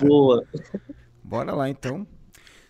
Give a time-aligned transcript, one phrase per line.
[0.00, 0.44] Boa.
[1.22, 2.06] Bora lá então.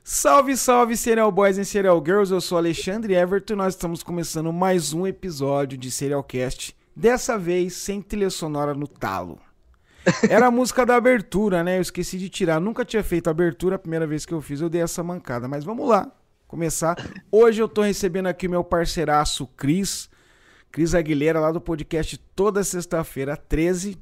[0.04, 2.32] Salve, salve, Serial Boys e Serial Girls.
[2.32, 6.76] Eu sou Alexandre Everton e nós estamos começando mais um episódio de Serialcast.
[6.94, 9.38] Dessa vez sem trilha sonora no talo.
[10.28, 11.78] Era a música da abertura, né?
[11.78, 12.60] Eu esqueci de tirar.
[12.60, 15.48] Nunca tinha feito a abertura, a primeira vez que eu fiz eu dei essa mancada.
[15.48, 16.10] Mas vamos lá,
[16.46, 16.96] começar.
[17.30, 20.08] Hoje eu tô recebendo aqui meu parceiraço Cris.
[20.70, 23.98] Cris Aguilera, lá do podcast toda sexta-feira, 13.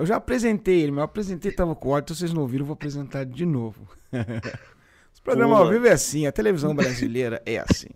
[0.00, 2.66] Eu já apresentei ele, mas eu apresentei, tava com ódio, então vocês não ouviram, eu
[2.68, 3.86] vou apresentar de novo.
[5.12, 5.66] Esse programa Boa.
[5.66, 7.88] ao vivo é assim, a televisão brasileira é assim.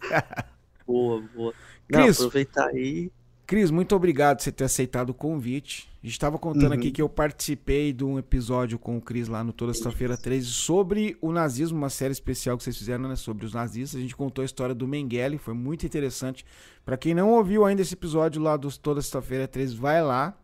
[0.86, 1.52] Boa, boa.
[1.90, 2.16] Não, Cris.
[2.16, 3.10] aproveitar aí.
[3.44, 5.88] Cris, muito obrigado por você ter aceitado o convite.
[6.02, 6.78] A gente estava contando Uhum.
[6.78, 10.46] aqui que eu participei de um episódio com o Cris lá no Toda Sexta-feira 13
[10.46, 13.98] sobre o nazismo, uma série especial que vocês fizeram né, sobre os nazistas.
[13.98, 16.44] A gente contou a história do Mengele, foi muito interessante.
[16.84, 20.36] Para quem não ouviu ainda esse episódio lá do Toda Sexta-feira 13, vai lá.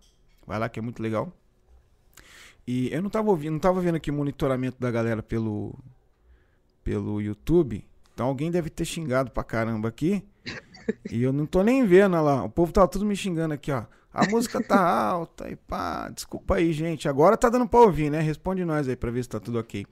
[0.47, 1.33] Vai lá que é muito legal.
[2.67, 5.77] E eu não tava ouvindo, não tava vendo aqui o monitoramento da galera pelo
[6.85, 7.85] pelo YouTube.
[8.15, 10.23] Então alguém deve ter xingado pra caramba aqui.
[11.11, 12.45] E eu não tô nem vendo olha lá.
[12.45, 13.85] O povo tava tudo me xingando aqui, ó.
[14.13, 16.09] A música tá alta e pá.
[16.09, 17.09] Desculpa aí, gente.
[17.09, 18.21] Agora tá dando pra ouvir, né?
[18.21, 19.87] Responde nós aí pra ver se tá tudo ok.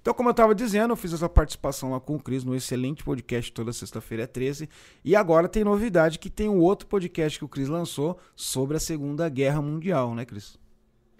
[0.00, 3.02] Então, como eu tava dizendo, eu fiz essa participação lá com o Cris no excelente
[3.02, 4.68] podcast toda sexta-feira é 13.
[5.04, 8.80] E agora tem novidade que tem um outro podcast que o Cris lançou sobre a
[8.80, 10.58] Segunda Guerra Mundial, né, Cris?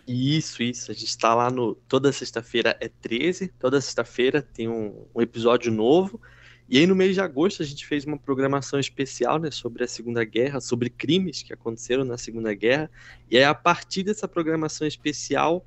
[0.06, 0.90] Isso, isso.
[0.90, 1.74] A gente tá lá no.
[1.86, 3.48] Toda sexta-feira é 13.
[3.58, 6.18] Toda sexta-feira tem um, um episódio novo.
[6.66, 9.88] E aí, no mês de agosto, a gente fez uma programação especial, né, sobre a
[9.88, 12.90] Segunda Guerra, sobre crimes que aconteceram na Segunda Guerra.
[13.30, 15.64] E aí, a partir dessa programação especial,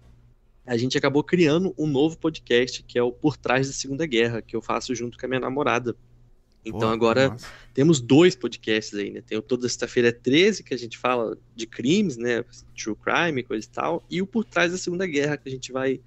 [0.65, 4.41] a gente acabou criando um novo podcast, que é o Por Trás da Segunda Guerra,
[4.41, 5.95] que eu faço junto com a minha namorada.
[6.63, 7.29] Então, Pô, agora.
[7.29, 7.47] nossa.
[7.73, 9.21] Temos dois podcasts aí, né?
[9.21, 12.45] Tem o Toda Sexta-feira é 13, que a gente fala de crimes, né?
[12.77, 14.05] True crime, coisa e tal.
[14.09, 15.99] E o Por Trás da Segunda Guerra, que a gente vai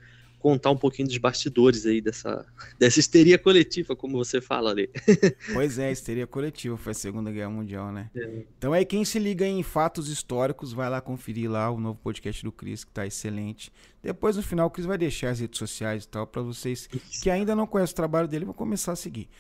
[0.44, 2.44] contar um pouquinho dos bastidores aí dessa,
[2.78, 4.90] dessa histeria coletiva, como você fala ali.
[5.54, 8.10] Pois é, histeria coletiva foi a Segunda Guerra Mundial, né?
[8.14, 8.42] É.
[8.58, 12.44] Então aí quem se liga em fatos históricos, vai lá conferir lá o novo podcast
[12.44, 13.72] do Cris, que tá excelente.
[14.02, 16.88] Depois no final o Cris vai deixar as redes sociais e tal pra vocês
[17.22, 19.30] que ainda não conhecem o trabalho dele, vão começar a seguir.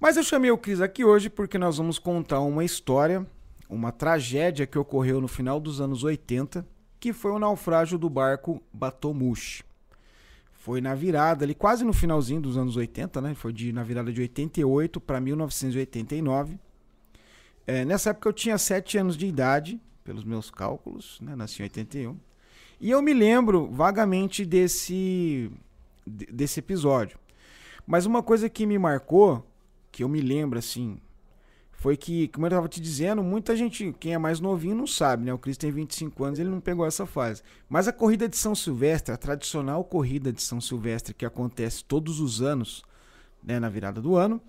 [0.00, 3.26] Mas eu chamei o Cris aqui hoje porque nós vamos contar uma história,
[3.68, 6.66] uma tragédia que ocorreu no final dos anos 80,
[6.98, 9.62] que foi o naufrágio do barco Batomushi.
[10.64, 13.34] Foi na virada ali, quase no finalzinho dos anos 80, né?
[13.34, 16.56] Foi de, na virada de 88 para 1989.
[17.66, 21.34] É, nessa época eu tinha 7 anos de idade, pelos meus cálculos, né?
[21.34, 22.16] Nasci em 81.
[22.80, 25.50] E eu me lembro vagamente desse,
[26.06, 27.18] de- desse episódio.
[27.84, 29.44] Mas uma coisa que me marcou,
[29.90, 30.96] que eu me lembro assim,
[31.82, 35.24] foi que, como eu estava te dizendo, muita gente, quem é mais novinho não sabe,
[35.24, 35.34] né?
[35.34, 37.42] O Cris tem 25 anos, ele não pegou essa fase.
[37.68, 42.20] Mas a corrida de São Silvestre, a tradicional corrida de São Silvestre que acontece todos
[42.20, 42.84] os anos,
[43.42, 44.40] né, na virada do ano,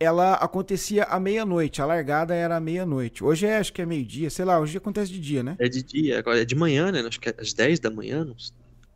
[0.00, 3.22] ela acontecia à meia-noite, a largada era à meia-noite.
[3.22, 5.54] Hoje é, acho que é meio-dia, sei lá, hoje acontece de dia, né?
[5.60, 6.98] É de dia, agora é de manhã, né?
[7.06, 8.24] Acho que é às 10 da manhã.
[8.24, 8.34] não.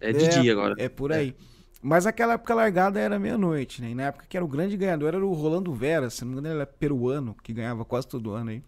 [0.00, 0.74] É de dia agora.
[0.76, 1.36] É por aí.
[1.82, 3.90] Mas naquela época largada era meia-noite, né?
[3.90, 6.38] E na época que era o grande ganhador era o Rolando Vera, se não me
[6.38, 8.62] engano ele era peruano, que ganhava quase todo ano aí.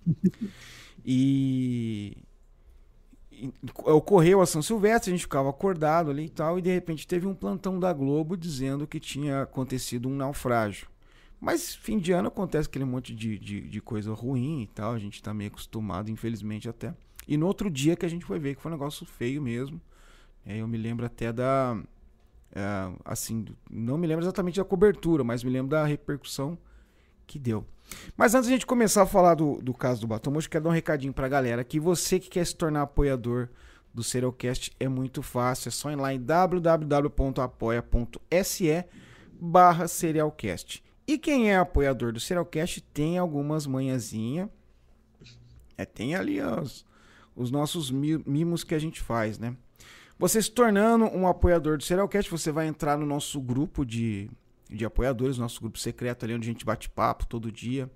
[1.05, 2.17] e...
[3.31, 3.51] e
[3.85, 7.27] ocorreu a São Silvestre, a gente ficava acordado ali e tal, e de repente teve
[7.27, 10.89] um plantão da Globo dizendo que tinha acontecido um naufrágio.
[11.39, 14.99] Mas fim de ano acontece aquele monte de, de, de coisa ruim e tal, a
[14.99, 16.95] gente tá meio acostumado, infelizmente até.
[17.27, 19.81] E no outro dia que a gente foi ver que foi um negócio feio mesmo.
[20.45, 21.77] É, eu me lembro até da.
[22.55, 26.57] É, assim, não me lembro exatamente da cobertura, mas me lembro da repercussão
[27.27, 27.65] que deu.
[28.17, 30.65] Mas antes de a gente começar a falar do, do caso do Batom, eu quero
[30.65, 33.49] dar um recadinho pra galera que você que quer se tornar apoiador
[33.93, 36.21] do Serialcast é muito fácil, é só ir lá em
[37.53, 38.85] www.apoia.se
[39.41, 40.83] barra Serialcast.
[41.07, 44.49] E quem é apoiador do Serialcast tem algumas manhãzinhas.
[45.77, 46.87] É, tem ali os,
[47.35, 49.57] os nossos mi- mimos que a gente faz, né?
[50.19, 54.31] Você se tornando um apoiador do Serialcast, você vai entrar no nosso grupo de,
[54.71, 57.91] de apoiadores, nosso grupo secreto ali onde a gente bate papo todo dia.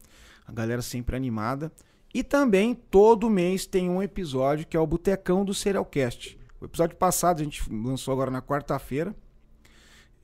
[0.47, 1.71] A galera sempre animada.
[2.15, 6.39] E também todo mês tem um episódio que é o Botecão do Serialcast.
[6.61, 9.15] O episódio passado a gente lançou agora na quarta-feira.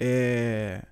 [0.00, 0.82] É...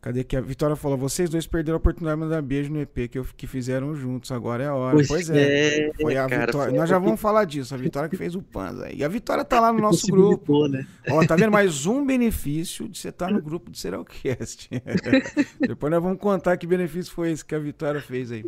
[0.00, 0.96] Cadê que a Vitória falou?
[0.96, 4.30] Vocês dois perderam a oportunidade de mandar beijo no EP que, eu, que fizeram juntos.
[4.30, 4.98] Agora é a hora.
[5.08, 5.90] Pois, é.
[6.00, 6.70] Foi a cara, Vitória.
[6.70, 7.74] foi Nós já vamos falar disso.
[7.74, 8.88] A Vitória que fez o Panza.
[8.92, 10.68] E a Vitória tá lá no nosso Possibilitou, grupo.
[10.68, 10.86] né?
[11.10, 11.50] Ó, tá vendo?
[11.50, 14.70] Mais um benefício de você estar no grupo do Serialcast.
[15.60, 18.44] Depois nós vamos contar que benefício foi esse que a Vitória fez aí.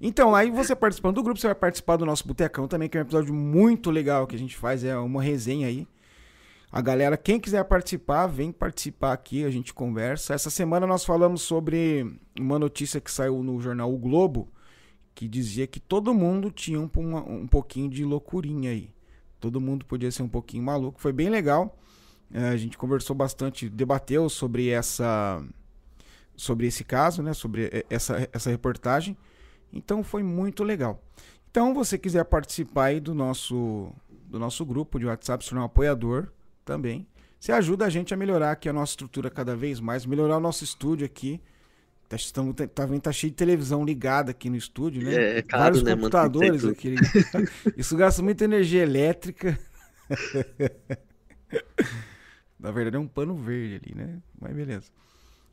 [0.00, 3.00] Então, aí você participando do grupo, você vai participar do nosso Botecão também, que é
[3.00, 5.86] um episódio muito legal que a gente faz, é uma resenha aí.
[6.74, 10.32] A galera, quem quiser participar, vem participar aqui, a gente conversa.
[10.32, 14.48] Essa semana nós falamos sobre uma notícia que saiu no jornal O Globo,
[15.14, 16.88] que dizia que todo mundo tinha um,
[17.28, 18.90] um pouquinho de loucurinha aí.
[19.38, 20.98] Todo mundo podia ser um pouquinho maluco.
[20.98, 21.78] Foi bem legal.
[22.32, 25.44] É, a gente conversou bastante, debateu sobre essa
[26.34, 29.14] sobre esse caso, né, sobre essa, essa reportagem.
[29.70, 31.02] Então foi muito legal.
[31.50, 33.92] Então, você quiser participar aí do nosso
[34.24, 36.30] do nosso grupo de WhatsApp, se tornar um apoiador
[36.64, 37.06] também.
[37.38, 40.40] Você ajuda a gente a melhorar aqui a nossa estrutura cada vez mais, melhorar o
[40.40, 41.40] nosso estúdio aqui.
[42.08, 45.14] Tá, estamos, tá vendo, tá cheio de televisão ligada aqui no estúdio, né?
[45.14, 46.94] É, é caro, Vários né, computadores aqui.
[47.76, 49.58] Isso gasta muita energia elétrica.
[52.60, 54.18] Na verdade é um pano verde ali, né?
[54.40, 54.90] Mas beleza.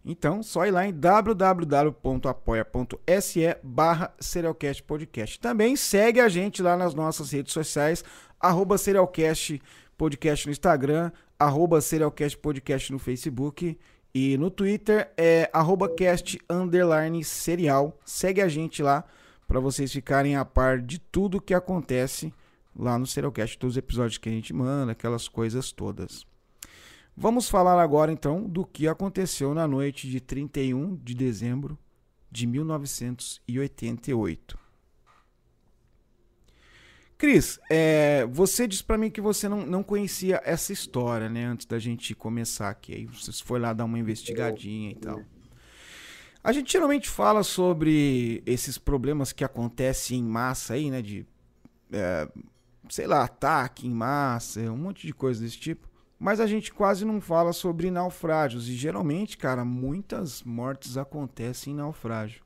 [0.06, 5.40] Então, só ir lá em www.apoia.se barra Serialcast Podcast.
[5.40, 8.04] Também segue a gente lá nas nossas redes sociais,
[8.40, 9.60] arroba Serialcast
[10.00, 13.78] Podcast no Instagram, arroba Serialcast Podcast no Facebook
[14.16, 18.00] e no Twitter é arroba cast underline serial.
[18.06, 19.04] Segue a gente lá
[19.46, 22.34] para vocês ficarem a par de tudo que acontece
[22.74, 26.25] lá no Serialcast, todos os episódios que a gente manda, aquelas coisas todas.
[27.13, 31.78] Vamos falar agora então do que aconteceu na noite de 31 de dezembro
[32.31, 34.69] de 1988.
[37.19, 41.48] Cris, é, você disse para mim que você não, não conhecia essa história, né?
[41.48, 42.95] Antes da gente começar aqui.
[42.95, 45.21] Aí você foi lá dar uma investigadinha e tal.
[46.42, 51.01] A gente geralmente fala sobre esses problemas que acontecem em massa aí, né?
[51.01, 51.27] De,
[51.92, 52.25] é,
[52.88, 55.89] sei lá, ataque em massa, um monte de coisa desse tipo.
[56.18, 58.69] Mas a gente quase não fala sobre naufrágios.
[58.69, 62.42] E geralmente, cara, muitas mortes acontecem em naufrágio.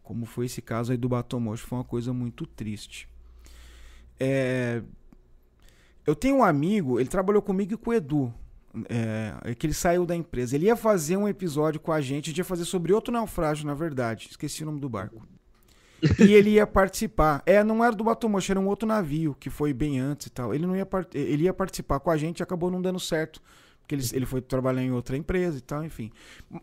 [0.00, 3.10] Como foi esse caso aí do Batomocho, foi uma coisa muito triste.
[4.22, 4.82] É...
[6.06, 8.32] Eu tenho um amigo, ele trabalhou comigo e com o Edu.
[8.88, 10.56] É, é que ele saiu da empresa.
[10.56, 13.74] Ele ia fazer um episódio com a gente, a ia fazer sobre outro naufrágio, na
[13.74, 14.28] verdade.
[14.30, 15.22] Esqueci o nome do barco
[16.18, 17.42] e ele ia participar.
[17.46, 20.54] É, não era do Batomocho, era um outro navio que foi bem antes e tal.
[20.54, 23.40] Ele não ia ele ia participar com a gente e acabou não dando certo.
[23.80, 26.10] Porque ele, ele foi trabalhar em outra empresa e tal, enfim.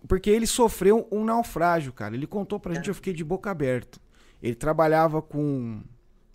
[0.07, 2.15] Porque ele sofreu um naufrágio, cara.
[2.15, 4.00] Ele contou pra gente, eu fiquei de boca aberta.
[4.41, 5.81] Ele trabalhava com.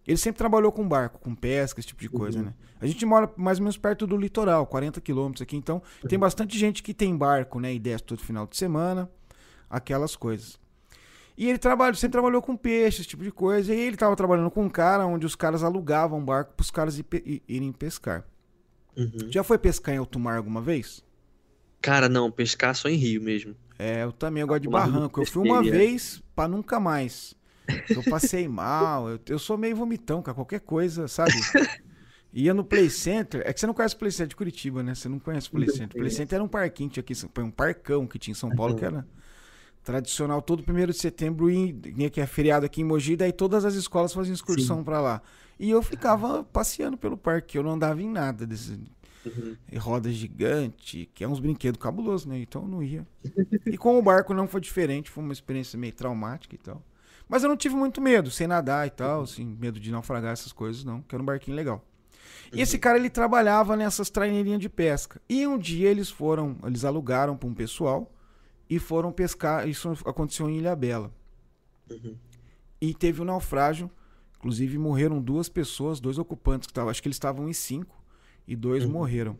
[0.06, 2.44] Ele sempre trabalhou com barco, com pesca, esse tipo de coisa, uhum.
[2.46, 2.54] né?
[2.80, 6.08] A gente mora mais ou menos perto do litoral, 40 quilômetros aqui, então uhum.
[6.08, 7.72] tem bastante gente que tem barco, né?
[7.72, 9.10] E desce todo final de semana,
[9.70, 10.58] aquelas coisas.
[11.36, 13.74] E ele trabalha, sempre trabalhou com peixe, esse tipo de coisa.
[13.74, 16.70] E ele estava trabalhando com um cara onde os caras alugavam um barco para os
[16.70, 17.00] caras
[17.48, 18.24] irem pescar.
[18.96, 19.30] Uhum.
[19.30, 21.02] Já foi pescar em alto mar alguma vez?
[21.80, 23.56] Cara, não, pescar só em Rio mesmo.
[23.78, 25.20] É, eu também eu gosto de barranco.
[25.20, 27.34] Eu fui uma vez para nunca mais.
[27.88, 31.32] Eu passei mal, eu, eu sou meio vomitão, cara, qualquer coisa, sabe?
[32.32, 33.42] Ia no Play Center.
[33.44, 34.94] É que você não conhece o Play Center de Curitiba, né?
[34.94, 35.96] Você não conhece o Play Center.
[35.96, 38.74] O Play Center era um parquinho tinha aqui, um parcão que tinha em São Paulo,
[38.74, 39.06] que era
[39.84, 41.74] tradicional todo primeiro de setembro e
[42.10, 45.22] que é feriado aqui em Mogi, daí todas as escolas faziam excursão para lá.
[45.60, 48.80] E eu ficava passeando pelo parque, eu não andava em nada desse
[49.26, 49.56] uhum.
[49.78, 52.38] roda gigante, que é uns brinquedos cabulosos, né?
[52.38, 53.06] Então eu não ia.
[53.66, 56.82] E com o barco não foi diferente, foi uma experiência meio traumática e tal.
[57.28, 60.52] Mas eu não tive muito medo, sem nadar e tal, assim, medo de naufragar essas
[60.52, 61.84] coisas, não, que era um barquinho legal.
[62.52, 65.20] E esse cara ele trabalhava nessas traineirinhas de pesca.
[65.28, 68.12] E um dia eles foram, eles alugaram para um pessoal
[68.68, 69.68] e foram pescar.
[69.68, 71.12] Isso aconteceu em Ilha Bela.
[71.90, 72.16] Uhum.
[72.80, 73.90] E teve um naufrágio.
[74.38, 76.90] Inclusive morreram duas pessoas, dois ocupantes que estavam.
[76.90, 77.96] Acho que eles estavam em cinco
[78.46, 78.92] e dois uhum.
[78.92, 79.38] morreram.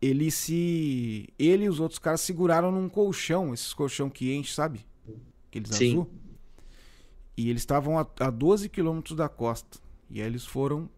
[0.00, 1.28] Ele se.
[1.38, 4.86] Ele e os outros caras seguraram num colchão, esses colchão que enche, sabe?
[5.48, 5.90] Aqueles Sim.
[5.90, 6.10] azul.
[7.36, 9.78] E eles estavam a, a 12 quilômetros da costa.
[10.10, 10.88] E aí eles foram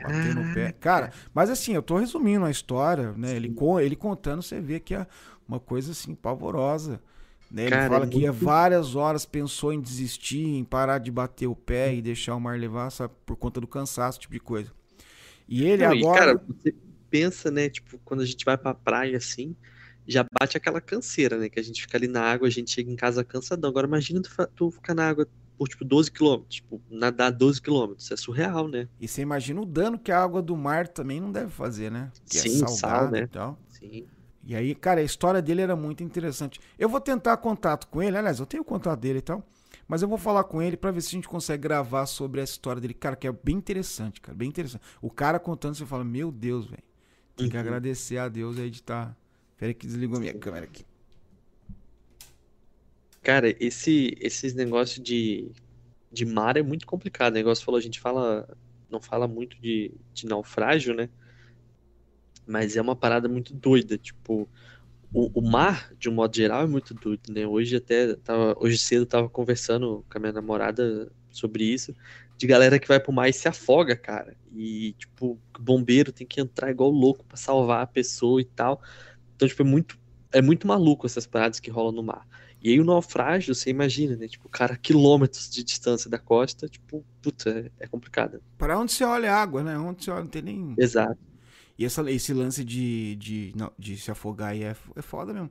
[0.00, 0.72] bater no pé.
[0.72, 3.36] Cara, mas assim, eu tô resumindo a história, né?
[3.36, 5.06] Ele, ele contando, você vê que a,
[5.46, 7.00] uma coisa assim pavorosa.
[7.50, 7.64] Né?
[7.64, 11.46] Ele Cara, fala é que ia várias horas, pensou em desistir, em parar de bater
[11.46, 14.72] o pé e deixar o mar levar, sabe, por conta do cansaço, tipo de coisa.
[15.46, 15.98] E ele Não, agora.
[15.98, 16.74] E, cara, você
[17.10, 19.54] pensa, né, tipo, quando a gente vai pra praia assim,
[20.06, 21.48] já bate aquela canseira, né?
[21.50, 23.68] Que a gente fica ali na água, a gente chega em casa cansadão.
[23.68, 28.10] Agora imagina tu, tu ficar na água por tipo 12 quilômetros, tipo, nadar 12 quilômetros,
[28.10, 28.88] é surreal, né?
[29.00, 32.10] E você imagina o dano que a água do mar também não deve fazer, né?
[32.28, 33.20] Que é Sim, é sal, né?
[33.20, 33.58] e tal.
[33.68, 34.06] Sim.
[34.44, 36.60] E aí, cara, a história dele era muito interessante.
[36.78, 39.46] Eu vou tentar contato com ele, aliás, eu tenho contato dele e tal,
[39.86, 42.52] mas eu vou falar com ele para ver se a gente consegue gravar sobre essa
[42.52, 44.82] história dele, cara, que é bem interessante, cara, bem interessante.
[45.00, 46.82] O cara contando, você fala, meu Deus, velho.
[47.36, 47.62] Tem que uhum.
[47.62, 49.06] agradecer a Deus aí de estar.
[49.06, 49.16] Tá...
[49.56, 50.84] Peraí que desligou minha câmera aqui.
[53.22, 55.50] Cara, esse, esses negócios de,
[56.10, 57.32] de mar é muito complicado.
[57.32, 58.48] O negócio falou, a gente fala,
[58.90, 61.08] não fala muito de, de naufrágio, né?
[62.46, 64.48] Mas é uma parada muito doida, tipo,
[65.12, 67.46] o, o, mar, de um modo geral, é muito doido, né?
[67.46, 71.94] Hoje até tava, hoje cedo tava conversando com a minha namorada sobre isso,
[72.36, 74.36] de galera que vai pro mar e se afoga, cara.
[74.52, 78.82] E, tipo, o bombeiro tem que entrar igual louco para salvar a pessoa e tal.
[79.36, 79.98] Então, tipo, é muito,
[80.32, 82.26] é muito maluco essas paradas que rolam no mar.
[82.62, 84.28] E aí o naufrágio, você imagina, né?
[84.28, 88.40] Tipo, cara, quilômetros de distância da costa, tipo, puta, é, é complicado.
[88.56, 89.76] Para onde você olha a água, né?
[89.76, 90.74] Onde você olha, não tem nem.
[90.78, 91.18] Exato.
[91.76, 95.50] E essa, esse lance de, de, não, de se afogar aí é, é foda mesmo.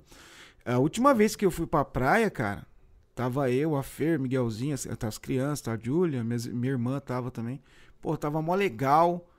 [0.64, 2.66] A última vez que eu fui pra praia, cara,
[3.14, 7.30] tava eu, a Fer, Miguelzinho, as, as crianças, tá, a Júlia, minha, minha irmã tava
[7.30, 7.62] também.
[8.00, 9.30] Pô, tava mó legal,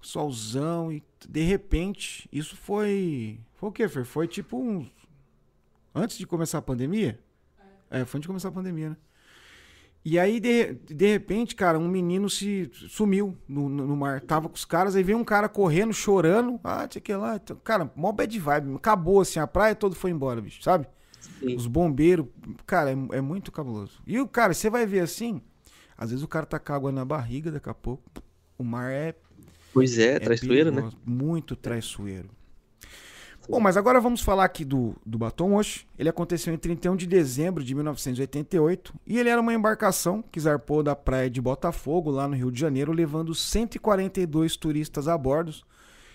[0.00, 3.38] solzão, e de repente, isso foi.
[3.56, 4.06] Foi o quê, Fer?
[4.06, 4.90] Foi tipo uns
[5.94, 7.18] Antes de começar a pandemia?
[7.90, 8.96] É, foi antes de começar a pandemia, né?
[10.02, 14.20] E aí, de, de repente, cara, um menino se sumiu no, no, no, mar.
[14.22, 16.58] Tava com os caras, aí veio um cara correndo, chorando.
[16.64, 17.36] Ah, tinha que ir lá.
[17.36, 18.74] Então, cara, mó bad vibe.
[18.76, 20.86] Acabou, assim, a praia toda foi embora, bicho, sabe?
[21.20, 21.54] Sim.
[21.54, 22.26] Os bombeiros.
[22.66, 24.00] Cara, é, é, muito cabuloso.
[24.06, 25.42] E o cara, você vai ver assim,
[25.98, 28.02] às vezes o cara tá com água na barriga, daqui a pouco.
[28.56, 29.14] O mar é.
[29.72, 30.90] Pois é, é traiçoeiro, né?
[31.04, 32.30] Muito traiçoeiro.
[33.50, 35.84] Bom, mas agora vamos falar aqui do, do Batom Osh.
[35.98, 40.84] Ele aconteceu em 31 de dezembro de 1988 e ele era uma embarcação que zarpou
[40.84, 45.52] da praia de Botafogo, lá no Rio de Janeiro, levando 142 turistas a bordo,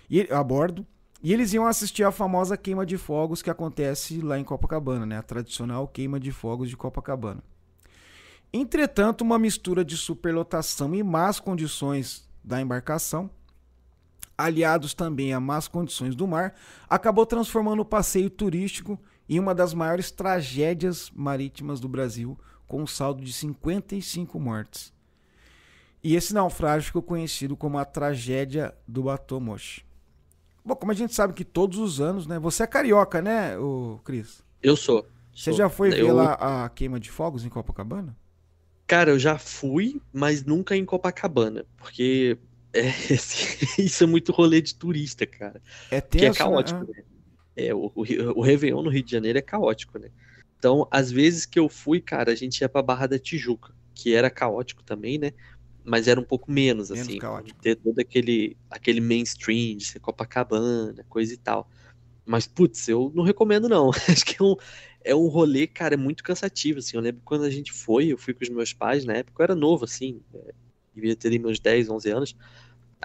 [0.10, 0.88] e, a bordo
[1.22, 5.18] e eles iam assistir a famosa queima de fogos que acontece lá em Copacabana, né?
[5.18, 7.44] a tradicional queima de fogos de Copacabana.
[8.54, 13.30] Entretanto, uma mistura de superlotação e más condições da embarcação
[14.38, 16.56] aliados também a más condições do mar,
[16.90, 22.38] acabou transformando o passeio turístico em uma das maiores tragédias marítimas do Brasil,
[22.68, 24.94] com um saldo de 55 mortes.
[26.04, 29.84] E esse naufrágio ficou conhecido como a tragédia do Batomoshi.
[30.64, 32.40] Bom, como a gente sabe que todos os anos, né?
[32.40, 34.44] Você é carioca, né, o Cris?
[34.62, 35.08] Eu sou.
[35.36, 36.08] Você já foi eu...
[36.08, 36.34] ver lá
[36.66, 38.16] a queima de fogos em Copacabana?
[38.88, 42.38] Cara, eu já fui, mas nunca em Copacabana, porque
[42.76, 42.94] é,
[43.82, 45.62] isso é muito rolê de turista, cara.
[45.90, 46.94] É tenso, que é caótico, né?
[46.98, 47.04] né?
[47.56, 48.02] É, o, o,
[48.36, 50.10] o Réveillon no Rio de Janeiro é caótico, né?
[50.58, 54.14] Então, às vezes que eu fui, cara, a gente ia pra Barra da Tijuca, que
[54.14, 55.32] era caótico também, né?
[55.84, 57.20] Mas era um pouco menos, menos assim.
[57.20, 57.62] Caótico.
[57.62, 61.70] Ter todo aquele, aquele mainstream de ser Copacabana, coisa e tal.
[62.26, 63.92] Mas, putz, eu não recomendo, não.
[64.10, 64.56] Acho que é um,
[65.04, 66.98] é um rolê, cara, é muito cansativo, assim.
[66.98, 69.44] Eu lembro quando a gente foi, eu fui com os meus pais, na época eu
[69.44, 70.20] era novo, assim.
[70.34, 70.54] É,
[70.96, 72.36] devia ter meus 10, 11 anos.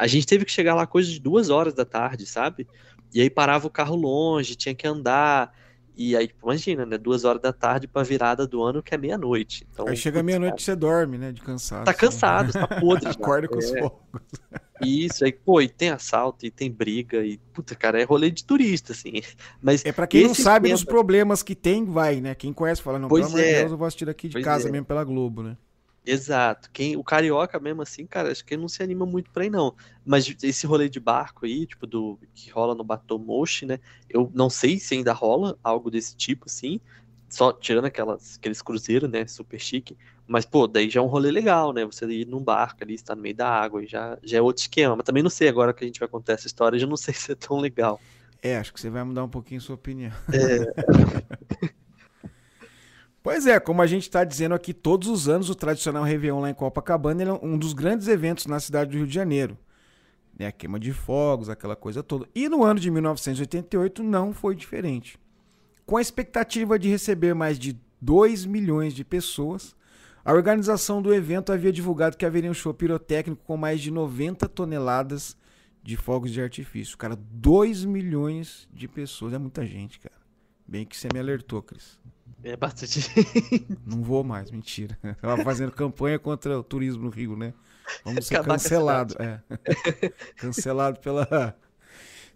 [0.01, 2.67] A gente teve que chegar lá coisa de duas horas da tarde, sabe?
[3.13, 5.53] E aí parava o carro longe, tinha que andar.
[5.95, 6.97] E aí, tipo, imagina, né?
[6.97, 9.67] Duas horas da tarde pra virada do ano, que é meia-noite.
[9.71, 11.33] Então, aí chega meia-noite e você dorme, né?
[11.33, 11.85] De cansado.
[11.85, 12.01] Tá assim.
[12.01, 13.11] cansado, tá podre.
[13.11, 13.59] Acorda com é.
[13.59, 14.01] os fogos.
[14.81, 18.43] Isso, aí, pô, e tem assalto, e tem briga, e, puta, cara, é rolê de
[18.43, 19.21] turista, assim.
[19.61, 22.35] Mas é pra quem não sabe dos problemas que tem, vai, né?
[22.35, 23.59] Quem conhece fala, não, pois pelo amor de é.
[23.59, 24.73] Deus, eu vou assistir aqui de pois casa é.
[24.73, 25.55] mesmo pela Globo, né?
[26.05, 26.71] Exato.
[26.73, 29.51] Quem, o carioca mesmo assim, cara, acho que ele não se anima muito pra ir,
[29.51, 29.75] não.
[30.05, 33.79] Mas esse rolê de barco aí, tipo, do que rola no Batomoshi, né?
[34.09, 36.81] Eu não sei se ainda rola algo desse tipo, assim.
[37.29, 39.27] Só tirando aquelas, aqueles cruzeiros, né?
[39.27, 39.97] Super chique.
[40.27, 41.85] Mas, pô, daí já é um rolê legal, né?
[41.85, 44.63] Você ir num barco ali, estar no meio da água, e já, já é outro
[44.63, 44.97] esquema.
[44.97, 47.15] Mas também não sei agora que a gente vai contar essa história, já não sei
[47.15, 48.01] se é tão legal.
[48.43, 50.13] É, acho que você vai mudar um pouquinho sua opinião.
[50.33, 51.71] É.
[53.23, 56.51] Pois é, como a gente está dizendo aqui, todos os anos o tradicional Réveillon lá
[56.51, 59.59] em Copacabana é um dos grandes eventos na cidade do Rio de Janeiro.
[60.39, 62.27] Né, a queima de fogos, aquela coisa toda.
[62.35, 65.19] E no ano de 1988 não foi diferente.
[65.85, 69.77] Com a expectativa de receber mais de 2 milhões de pessoas,
[70.25, 74.49] a organização do evento havia divulgado que haveria um show pirotécnico com mais de 90
[74.49, 75.37] toneladas
[75.83, 76.97] de fogos de artifício.
[76.97, 79.35] Cara, 2 milhões de pessoas.
[79.35, 80.20] É muita gente, cara.
[80.71, 81.99] Bem que você me alertou, Cris.
[82.45, 83.01] É bastante.
[83.85, 84.97] Não vou mais, mentira.
[85.21, 87.53] Tava fazendo campanha contra o turismo no Rio, né?
[88.05, 89.17] Vamos ser cancelado.
[89.21, 89.43] É.
[90.39, 91.57] cancelado pela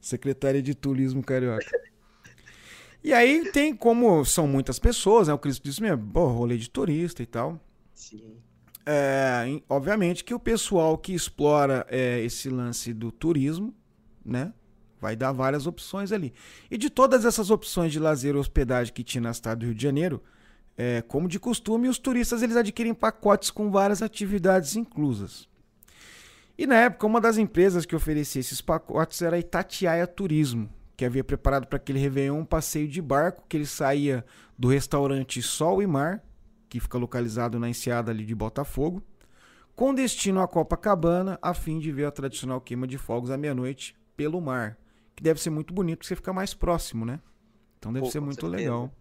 [0.00, 1.64] Secretaria de Turismo Carioca.
[3.04, 5.34] E aí tem como são muitas pessoas, né?
[5.34, 7.60] O Cristo disse mesmo, pô, rolê de turista e tal.
[7.94, 8.38] Sim.
[8.84, 13.72] É, obviamente que o pessoal que explora é, esse lance do turismo,
[14.24, 14.52] né?
[15.00, 16.32] Vai dar várias opções ali.
[16.70, 19.74] E de todas essas opções de lazer e hospedagem que tinha na cidade do Rio
[19.74, 20.22] de Janeiro,
[20.76, 25.48] é, como de costume, os turistas eles adquirem pacotes com várias atividades inclusas.
[26.56, 31.04] E na época, uma das empresas que oferecia esses pacotes era a Itatiaia Turismo, que
[31.04, 34.24] havia preparado para aquele Réveillon um passeio de barco que ele saía
[34.56, 36.22] do restaurante Sol e Mar,
[36.68, 39.02] que fica localizado na enseada ali de Botafogo,
[39.74, 43.96] com destino a Copacabana, a fim de ver a tradicional queima de fogos à meia-noite
[44.16, 44.78] pelo mar
[45.14, 47.20] que deve ser muito bonito, porque você fica mais próximo, né?
[47.78, 48.56] Então deve Pô, ser muito certeza.
[48.56, 48.92] legal.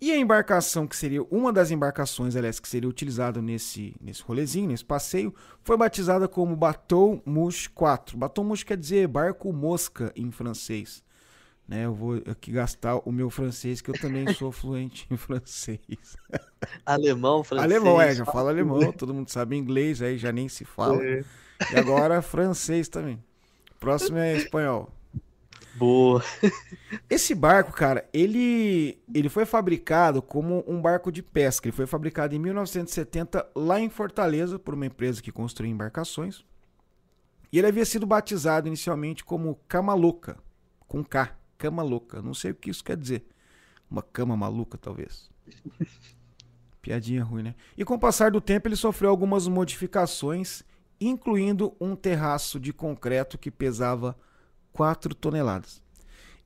[0.00, 4.68] E a embarcação que seria uma das embarcações, aliás, que seria utilizada nesse, nesse rolezinho,
[4.68, 8.16] nesse passeio, foi batizada como Bateau Mouche 4.
[8.16, 11.02] Bateau Mouche quer dizer barco mosca em francês.
[11.66, 16.16] Né, eu vou aqui gastar o meu francês, que eu também sou fluente em francês.
[16.86, 17.70] Alemão, francês.
[17.70, 21.04] alemão, é, já fala alemão, todo mundo sabe inglês, aí já nem se fala.
[21.04, 21.22] É.
[21.72, 23.22] E agora francês também.
[23.78, 24.90] Próximo é espanhol.
[25.78, 26.22] Boa.
[27.08, 31.68] Esse barco, cara, ele, ele foi fabricado como um barco de pesca.
[31.68, 36.44] Ele foi fabricado em 1970 lá em Fortaleza por uma empresa que construía embarcações.
[37.52, 40.36] E ele havia sido batizado inicialmente como Cama Louca,
[40.86, 42.20] com K, Cama Louca.
[42.20, 43.24] Não sei o que isso quer dizer.
[43.90, 45.30] Uma cama maluca, talvez.
[46.82, 47.54] Piadinha ruim, né?
[47.76, 50.62] E com o passar do tempo, ele sofreu algumas modificações,
[51.00, 54.16] incluindo um terraço de concreto que pesava
[54.72, 55.82] 4 toneladas.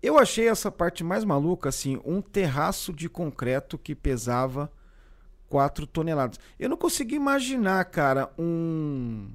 [0.03, 4.71] Eu achei essa parte mais maluca, assim, um terraço de concreto que pesava
[5.49, 6.41] 4 toneladas.
[6.59, 9.31] Eu não consegui imaginar, cara, um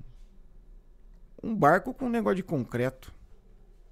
[1.43, 3.13] um barco com um negócio de concreto,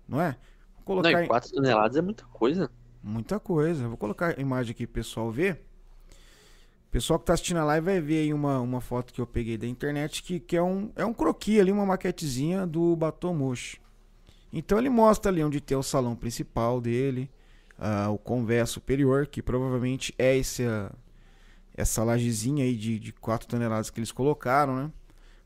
[0.08, 0.38] não é?
[0.76, 2.72] Vou Não, colocar e em- 4 toneladas é muita coisa.
[3.02, 3.88] Muita coisa.
[3.88, 5.64] Vou colocar a imagem aqui pro pessoal ver.
[6.88, 9.28] O pessoal que tá assistindo a live vai ver aí uma, uma foto que eu
[9.28, 13.34] peguei da internet que, que é, um, é um croquis ali, uma maquetezinha do Batom
[13.34, 13.78] Mocho.
[14.58, 17.30] Então ele mostra ali onde tem o salão principal dele,
[17.78, 20.90] ah, o convés superior, que provavelmente é esse, ah,
[21.76, 24.92] essa lajezinha aí de, de 4 toneladas que eles colocaram, né?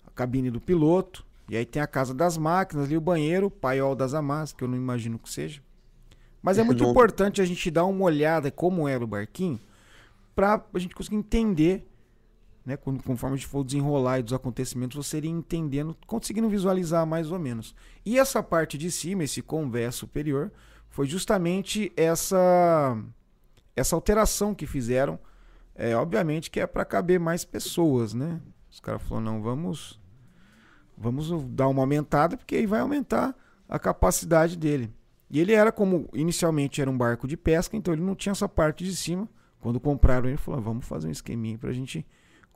[0.05, 1.25] A cabine do piloto.
[1.49, 4.63] E aí tem a casa das máquinas ali, o banheiro, o paiol das amas, que
[4.63, 5.59] eu não imagino que seja.
[6.39, 6.91] Mas é muito Não.
[6.91, 9.59] importante a gente dar uma olhada como era o barquinho
[10.35, 11.88] para a gente conseguir entender,
[12.69, 17.03] né, quando- conforme a gente for desenrolar e dos acontecimentos, você iria entendendo, conseguindo visualizar
[17.05, 17.73] mais ou menos.
[18.05, 20.51] E essa parte de cima, esse convés superior,
[20.87, 22.95] foi justamente essa
[23.75, 25.17] essa alteração que fizeram,
[25.73, 28.39] é, obviamente que é para caber mais pessoas, né?
[28.69, 29.99] Os caras falaram, não, vamos
[30.95, 33.33] vamos dar uma aumentada, porque aí vai aumentar
[33.67, 34.93] a capacidade dele.
[35.29, 38.47] E ele era como, inicialmente era um barco de pesca, então ele não tinha essa
[38.49, 39.27] parte de cima.
[39.59, 42.05] Quando compraram ele, falou, vamos fazer um esqueminha pra gente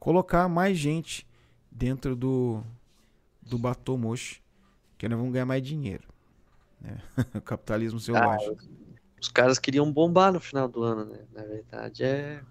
[0.03, 1.25] colocar mais gente
[1.71, 2.61] dentro do,
[3.41, 4.43] do Batomoshi,
[4.97, 6.03] que nós vamos ganhar mais dinheiro.
[6.81, 6.97] né?
[7.45, 8.53] Capitalismo selvagem.
[9.21, 11.19] Os caras queriam bombar no final do ano, né?
[11.33, 12.41] Na verdade, é.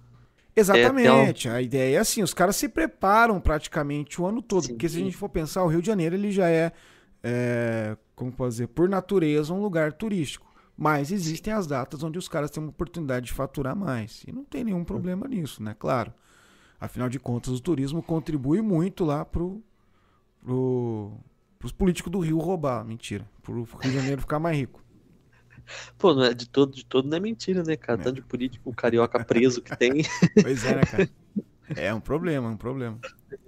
[0.56, 1.46] Exatamente.
[1.46, 4.96] A ideia é assim, os caras se preparam praticamente o ano todo, Sim, porque se
[4.96, 5.04] a sim.
[5.04, 6.72] gente for pensar, o Rio de Janeiro ele já é,
[7.22, 10.50] é, como pode dizer, por natureza um lugar turístico.
[10.74, 14.24] Mas existem as datas onde os caras têm uma oportunidade de faturar mais.
[14.26, 15.76] E não tem nenhum problema nisso, né?
[15.78, 16.14] Claro.
[16.82, 19.62] Afinal de contas, o turismo contribui muito lá pro,
[20.44, 21.12] pro,
[21.56, 22.84] pros políticos do Rio roubar.
[22.84, 23.24] Mentira.
[23.40, 24.84] Pro Rio de Janeiro ficar mais rico.
[25.96, 28.00] Pô, não é de todo, de todo não é mentira, né, cara?
[28.00, 28.02] É.
[28.02, 30.02] Tanto de político carioca preso que tem.
[30.42, 31.08] Pois é, né, cara?
[31.76, 32.98] É um problema, é um problema.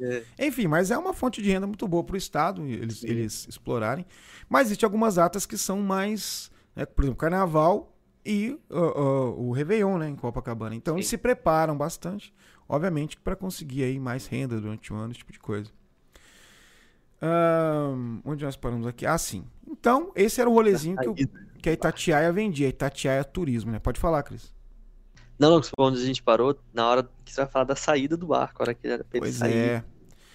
[0.01, 0.23] É.
[0.38, 4.07] Enfim, mas é uma fonte de renda muito boa para o Estado, eles, eles explorarem.
[4.49, 9.51] Mas existem algumas datas que são mais, né, por exemplo, Carnaval e ó, ó, o
[9.51, 10.77] Réveillon, né, em Copacabana.
[10.77, 11.11] Então eles Sim.
[11.11, 12.33] se preparam bastante,
[12.68, 15.70] obviamente, para conseguir aí mais renda durante o ano, esse tipo de coisa.
[17.20, 19.07] Ahn, onde nós paramos aqui?
[19.07, 19.44] Ah, sim.
[19.66, 21.27] Então, esse era o rolezinho que,
[21.61, 23.79] que a Itatiaia vendia, a Itatiaia Turismo, né?
[23.79, 24.53] Pode falar, Cris.
[25.38, 28.27] Não, não, onde a gente parou, na hora que você vai falar da saída do
[28.27, 29.85] barco, a hora que era Pois sair.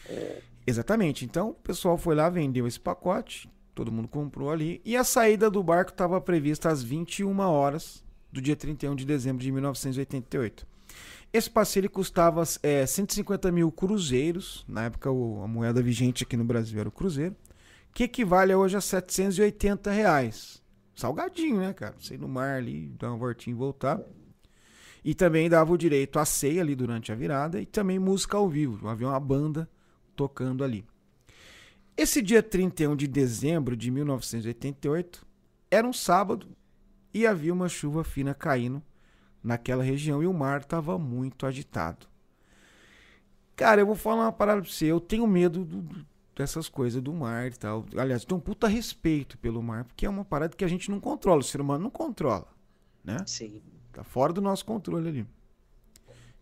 [0.10, 0.42] é.
[0.65, 1.26] Exatamente.
[1.26, 5.50] Então, o pessoal foi lá, vendeu esse pacote, todo mundo comprou ali, e a saída
[5.50, 10.68] do barco estava prevista às 21 horas do dia 31 de dezembro de 1988.
[11.32, 16.36] Esse passeio ele custava é, 150 mil cruzeiros, na época o- a moeda vigente aqui
[16.36, 17.36] no Brasil era o cruzeiro,
[17.94, 20.62] que equivale hoje a 780 reais.
[20.96, 21.96] Salgadinho, né, cara?
[22.00, 24.02] Você ir no mar ali, dar uma voltinha e voltar.
[25.06, 28.50] E também dava o direito à ceia ali durante a virada e também música ao
[28.50, 28.88] vivo.
[28.89, 29.70] Havia uma banda
[30.15, 30.84] tocando ali.
[31.96, 35.26] Esse dia 31 de dezembro de 1988
[35.72, 36.48] era um sábado
[37.13, 38.84] e havia uma chuva fina caindo
[39.43, 42.08] naquela região e o mar estava muito agitado.
[43.56, 44.86] Cara, eu vou falar uma parada pra você.
[44.86, 47.86] Eu tenho medo do- do- dessas coisas do mar e tal.
[47.97, 50.89] Aliás, eu tenho um puta respeito pelo mar, porque é uma parada que a gente
[50.89, 51.41] não controla.
[51.41, 52.47] O ser humano não controla,
[53.04, 53.17] né?
[53.25, 53.62] Sim.
[53.91, 55.28] Tá fora do nosso controle ali.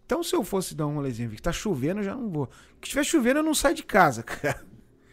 [0.05, 2.47] Então, se eu fosse dar um rolezinho, que tá chovendo, eu já não vou.
[2.79, 4.65] Que estiver chovendo, eu não saio de casa, cara.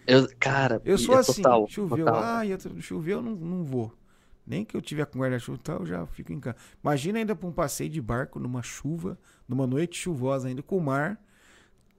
[0.07, 1.43] Eu, cara, Eu sou é assim.
[1.43, 2.23] total, choveu, total.
[2.23, 2.43] ah,
[2.81, 3.93] choveu, eu não, não vou.
[4.47, 6.57] Nem que eu tiver com guarda-chuva e tal, eu já fico em casa.
[6.83, 10.81] Imagina ainda pra um passeio de barco numa chuva, numa noite chuvosa ainda, com o
[10.81, 11.19] mar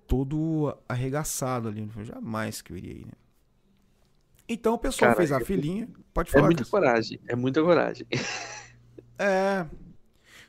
[0.08, 1.89] todo arregaçado ali.
[2.03, 3.13] Jamais que eu iria ir, né?
[4.47, 5.89] Então o pessoal Cara, fez a filinha.
[6.13, 6.45] Pode é falar.
[6.45, 8.08] É muita coragem, é muita coragem.
[9.17, 9.65] É.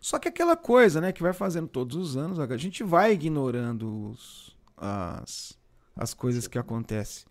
[0.01, 4.11] Só que aquela coisa, né, que vai fazendo todos os anos, a gente vai ignorando
[4.11, 5.57] os, as,
[5.95, 7.27] as coisas que acontecem.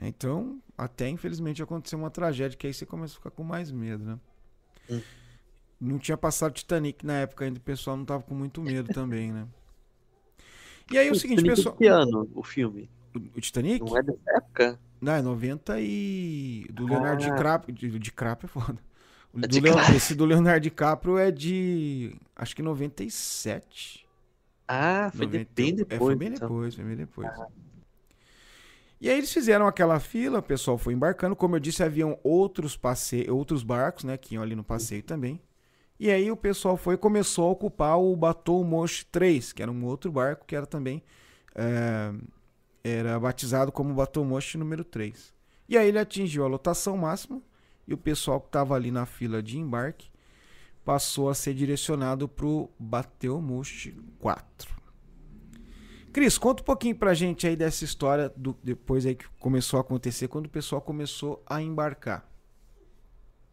[0.00, 4.04] Então, até infelizmente aconteceu uma tragédia que aí você começa a ficar com mais medo,
[4.04, 4.18] né?
[4.90, 5.00] Hum.
[5.80, 9.32] Não tinha passado Titanic na época ainda, o pessoal não tava com muito medo também,
[9.32, 9.46] né?
[10.90, 11.76] E aí o, o seguinte, Titanic pessoal.
[11.76, 12.90] Que ano o filme?
[13.14, 13.84] O, Titanic?
[13.84, 14.80] Não é dessa época?
[15.00, 16.66] Não, é 90 e.
[16.72, 17.30] Do Leonardo ah.
[17.30, 17.74] DiCaprio.
[17.74, 18.78] De, DiCaprio é foda.
[19.42, 19.76] É do Leon...
[19.94, 22.16] Esse do Leonardo DiCaprio é de.
[22.36, 24.06] Acho que 97.
[24.66, 25.50] Ah, foi 90...
[25.54, 26.00] bem depois.
[26.00, 26.48] É, foi bem então.
[26.48, 27.28] depois, foi bem depois.
[27.28, 27.46] Ah.
[29.00, 31.34] E aí eles fizeram aquela fila, o pessoal foi embarcando.
[31.34, 35.40] Como eu disse, haviam outros passeios, outros barcos, né, que iam ali no passeio também.
[35.98, 39.84] E aí o pessoal foi começou a ocupar o Batou Moche 3, que era um
[39.84, 41.02] outro barco que era também
[41.54, 42.12] é,
[42.82, 45.34] era batizado como Batou Moche número 3.
[45.68, 47.42] E aí ele atingiu a lotação máxima
[47.86, 50.10] e o pessoal que estava ali na fila de embarque
[50.84, 54.79] passou a ser direcionado para o Bateu Moche 4.
[56.12, 59.80] Cris, conta um pouquinho pra gente aí dessa história do, depois aí que começou a
[59.80, 62.28] acontecer, quando o pessoal começou a embarcar.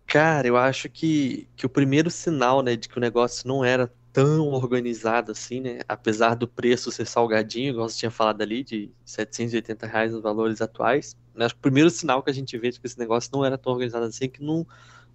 [0.08, 3.92] Cara, eu acho que, que o primeiro sinal, né, de que o negócio não era
[4.12, 8.90] tão organizado assim, né, apesar do preço ser salgadinho, igual você tinha falado ali, de
[9.06, 12.72] 780 reais nos valores atuais, né, acho que o primeiro sinal que a gente vê
[12.72, 14.66] de que esse negócio não era tão organizado assim é que não,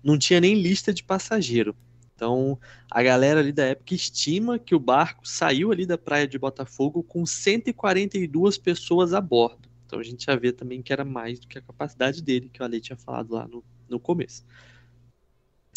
[0.04, 1.74] não tinha nem lista de passageiro.
[2.22, 2.56] Então,
[2.88, 7.02] a galera ali da época estima que o barco saiu ali da praia de Botafogo
[7.02, 9.68] com 142 pessoas a bordo.
[9.84, 12.62] Então, a gente já vê também que era mais do que a capacidade dele, que
[12.62, 14.44] o Ale tinha falado lá no, no começo.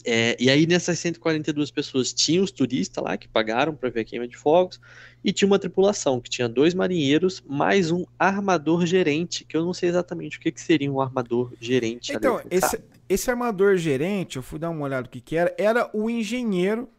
[0.06, 4.06] É, e aí, nessas 142 pessoas, tinha os turistas lá que pagaram para ver a
[4.06, 4.80] queima de fogos,
[5.24, 9.74] e tinha uma tripulação que tinha dois marinheiros, mais um armador gerente, que eu não
[9.74, 12.14] sei exatamente o que, que seria um armador gerente.
[12.14, 15.54] Então, ali, esse, esse armador gerente, eu fui dar uma olhada o que, que era,
[15.58, 16.90] era o engenheiro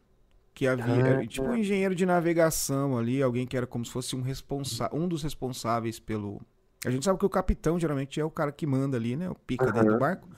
[0.54, 3.92] que havia, ah, era, tipo um engenheiro de navegação ali, alguém que era como se
[3.92, 6.40] fosse um responsa um dos responsáveis pelo.
[6.84, 9.28] A gente sabe que o capitão geralmente é o cara que manda ali, né?
[9.28, 9.72] O pica uhum.
[9.72, 10.28] dentro do barco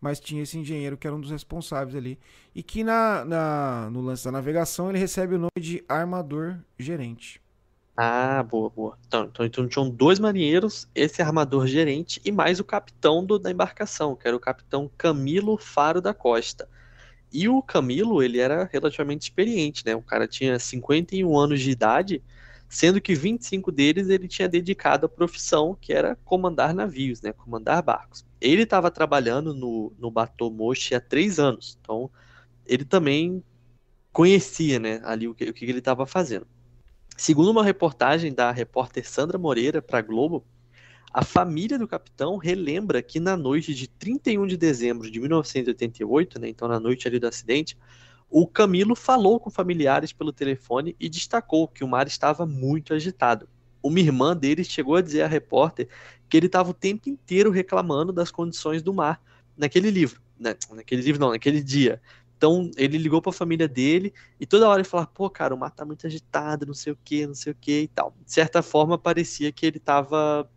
[0.00, 2.18] mas tinha esse engenheiro que era um dos responsáveis ali.
[2.54, 7.40] E que na, na, no lance da navegação ele recebe o nome de armador gerente.
[7.98, 8.98] Ah, boa, boa.
[9.06, 13.50] Então, então, então tinham dois marinheiros, esse armador gerente e mais o capitão do, da
[13.50, 16.68] embarcação, que era o capitão Camilo Faro da Costa.
[17.32, 19.94] E o Camilo, ele era relativamente experiente, né?
[19.96, 22.22] O cara tinha 51 anos de idade,
[22.68, 27.32] sendo que 25 deles ele tinha dedicado à profissão, que era comandar navios, né?
[27.32, 28.24] Comandar barcos.
[28.40, 32.10] Ele estava trabalhando no, no Bateau Moche há três anos, então
[32.66, 33.42] ele também
[34.12, 36.46] conhecia, né, ali o que, o que ele estava fazendo.
[37.16, 40.44] Segundo uma reportagem da repórter Sandra Moreira para a Globo,
[41.10, 46.50] a família do capitão relembra que na noite de 31 de dezembro de 1988, né,
[46.50, 47.76] então na noite ali do acidente,
[48.28, 53.48] o Camilo falou com familiares pelo telefone e destacou que o mar estava muito agitado.
[53.82, 55.88] Uma irmã dele chegou a dizer à repórter
[56.28, 59.22] que ele estava o tempo inteiro reclamando das condições do mar
[59.56, 60.54] naquele livro, né?
[60.70, 61.98] naquele livro não, naquele dia.
[62.36, 65.58] Então ele ligou para a família dele e toda hora ele falava: pô, cara, o
[65.58, 68.14] mar tá muito agitado, não sei o que, não sei o que e tal.
[68.24, 70.48] De certa forma parecia que ele estava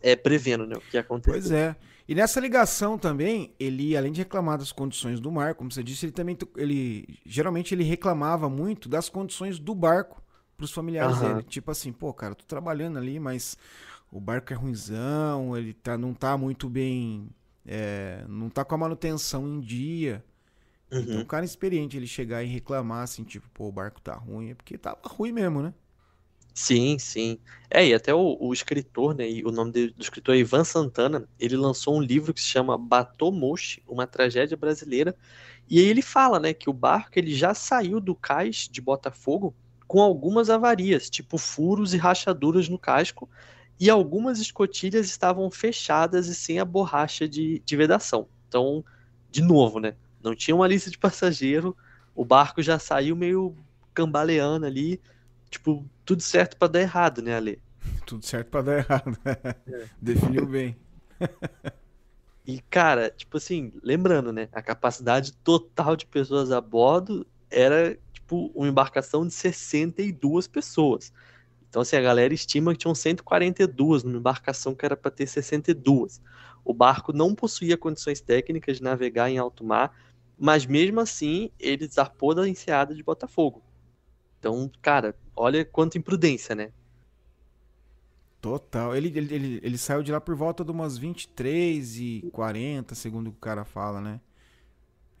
[0.00, 1.32] é, prevendo né, o que ia acontecer.
[1.32, 1.76] Pois é.
[2.08, 6.06] E nessa ligação também, ele, além de reclamar das condições do mar, como você disse,
[6.06, 10.22] ele também ele geralmente ele reclamava muito das condições do barco
[10.56, 11.34] para os familiares uhum.
[11.34, 11.42] dele.
[11.44, 13.56] Tipo assim, pô, cara, tô trabalhando ali, mas
[14.10, 17.28] o barco é ruimzão, ele tá, não tá muito bem.
[17.64, 20.24] É, não tá com a manutenção em dia.
[20.98, 21.04] Então, uhum.
[21.04, 24.50] Então, um cara experiente, ele chegar e reclamar assim, tipo, pô, o barco tá ruim,
[24.50, 25.74] é porque tava ruim mesmo, né?
[26.54, 27.40] Sim, sim.
[27.70, 31.26] É, e até o, o escritor, né, e o nome do escritor é Ivan Santana,
[31.38, 35.16] ele lançou um livro que se chama Batomoshi, uma tragédia brasileira,
[35.68, 39.56] e aí ele fala, né, que o barco ele já saiu do cais de Botafogo
[39.86, 43.30] com algumas avarias, tipo furos e rachaduras no casco,
[43.80, 48.28] e algumas escotilhas estavam fechadas e sem a borracha de, de vedação.
[48.48, 48.84] Então,
[49.30, 49.96] de novo, né?
[50.22, 51.76] Não tinha uma lista de passageiro,
[52.14, 53.56] o barco já saiu meio
[53.94, 55.00] cambaleando ali,
[55.50, 57.60] tipo, tudo certo para dar errado, né, Ale?
[58.06, 59.18] Tudo certo para dar errado.
[59.24, 59.86] É.
[60.00, 60.76] Definiu bem.
[62.46, 64.48] e, cara, tipo assim, lembrando, né?
[64.52, 71.12] A capacidade total de pessoas a bordo era, tipo, uma embarcação de 62 pessoas.
[71.68, 76.20] Então, assim, a galera estima que tinham 142 numa embarcação que era para ter 62.
[76.64, 79.90] O barco não possuía condições técnicas de navegar em alto mar,
[80.42, 83.62] mas mesmo assim ele zarpou da enseada de Botafogo.
[84.40, 86.72] Então, cara, olha quanta imprudência, né?
[88.40, 88.96] Total.
[88.96, 93.28] Ele, ele, ele, ele, saiu de lá por volta de umas 23 e 40, segundo
[93.28, 94.20] o cara fala, né?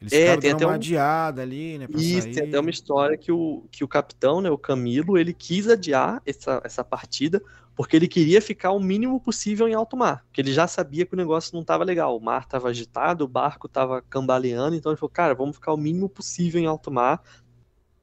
[0.02, 0.74] Eles é, tem até uma um...
[0.74, 1.86] adiada ali, né?
[1.90, 2.34] Isso, sair.
[2.34, 6.20] tem até uma história que o, que o capitão, né, o Camilo, ele quis adiar
[6.26, 7.42] essa, essa partida
[7.74, 11.14] porque ele queria ficar o mínimo possível em alto mar, porque ele já sabia que
[11.14, 14.98] o negócio não estava legal, o mar estava agitado, o barco estava cambaleando, então ele
[14.98, 17.22] falou, cara, vamos ficar o mínimo possível em alto mar,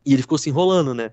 [0.04, 1.12] e ele ficou se enrolando, né?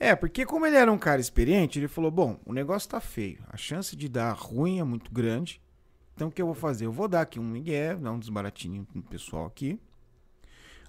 [0.00, 3.38] É, porque como ele era um cara experiente, ele falou: bom, o negócio tá feio.
[3.48, 5.61] A chance de dar ruim é muito grande.
[6.14, 6.86] Então o que eu vou fazer?
[6.86, 9.78] Eu vou dar aqui um migué, dar um desbaratinho pro pessoal aqui.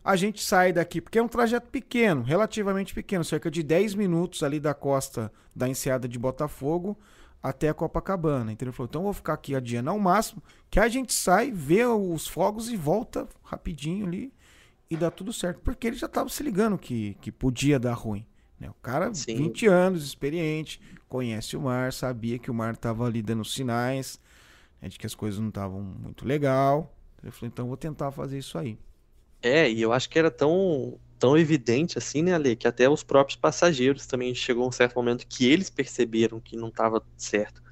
[0.03, 4.43] A gente sai daqui, porque é um trajeto pequeno, relativamente pequeno, cerca de 10 minutos
[4.43, 6.97] ali da costa da enseada de Botafogo
[7.41, 8.51] até a Copacabana.
[8.51, 11.51] Então ele falou: então eu vou ficar aqui adiando ao máximo, que a gente sai,
[11.51, 14.33] vê os fogos e volta rapidinho ali
[14.89, 15.61] e dá tudo certo.
[15.61, 18.25] Porque ele já tava se ligando que, que podia dar ruim.
[18.59, 18.69] Né?
[18.69, 19.35] O cara, Sim.
[19.35, 24.19] 20 anos, experiente, conhece o mar, sabia que o mar estava ali dando sinais
[24.83, 26.93] né, de que as coisas não estavam muito legal.
[27.23, 28.77] Ele falou, então vou tentar fazer isso aí.
[29.41, 33.01] É, e eu acho que era tão, tão evidente assim, né, Ale, que até os
[33.01, 37.63] próprios passageiros também chegou um certo momento que eles perceberam que não estava certo.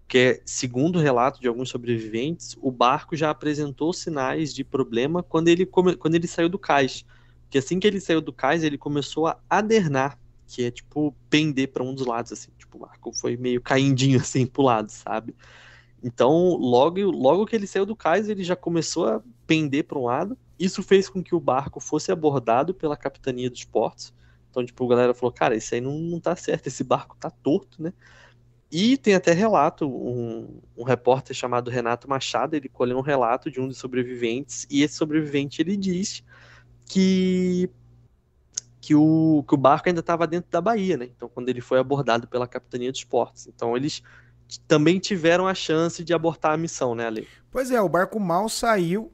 [0.00, 5.48] Porque, segundo o relato de alguns sobreviventes, o barco já apresentou sinais de problema quando
[5.48, 7.04] ele, quando ele saiu do cais.
[7.42, 11.68] Porque assim que ele saiu do cais, ele começou a adernar que é tipo pender
[11.68, 15.34] para um dos lados, assim, tipo, o barco foi meio caindinho assim pro lado, sabe?
[16.02, 20.04] Então, logo, logo que ele saiu do cais, ele já começou a pender para um
[20.04, 20.36] lado.
[20.58, 24.12] Isso fez com que o barco fosse abordado pela capitania dos portos.
[24.50, 27.30] Então, tipo, a galera falou, cara, isso aí não, não tá certo, esse barco tá
[27.30, 27.92] torto, né?
[28.72, 33.60] E tem até relato, um, um repórter chamado Renato Machado, ele colheu um relato de
[33.60, 36.22] um dos sobreviventes, e esse sobrevivente, ele diz
[36.86, 37.68] que
[38.80, 41.04] que o, que o barco ainda estava dentro da Bahia, né?
[41.14, 43.46] Então, quando ele foi abordado pela Capitania dos Portos.
[43.46, 44.02] Então, eles
[44.66, 47.28] também tiveram a chance de abortar a missão, né, Ali?
[47.50, 49.12] Pois é, o barco mal saiu.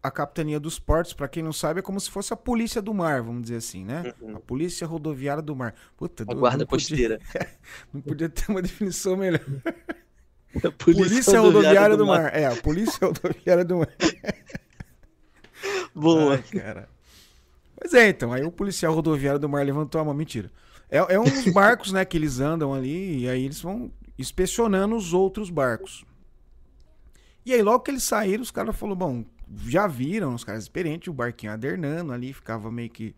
[0.00, 2.94] A Capitania dos Portos, para quem não sabe, é como se fosse a polícia do
[2.94, 4.14] mar, vamos dizer assim, né?
[4.20, 4.36] Uhum.
[4.36, 5.74] A polícia rodoviária do mar.
[5.96, 7.18] Puta, a guarda costeira.
[7.92, 9.40] não podia ter uma definição melhor.
[10.64, 12.22] A polícia, polícia rodoviária, rodoviária do, do mar.
[12.22, 12.34] mar.
[12.34, 13.88] É, a polícia rodoviária do mar.
[15.94, 16.34] Boa.
[16.36, 16.88] Ai, cara.
[17.76, 18.32] Pois é, então.
[18.32, 20.14] Aí o policial rodoviário do mar levantou a mão.
[20.14, 20.50] Mentira.
[20.90, 25.14] É, é uns barcos, né, que eles andam ali e aí eles vão inspecionando os
[25.14, 26.04] outros barcos.
[27.46, 29.24] E aí, logo que eles saíram, os caras falaram: bom,
[29.66, 33.14] já viram, os caras experientes, o barquinho adernando ali, ficava meio que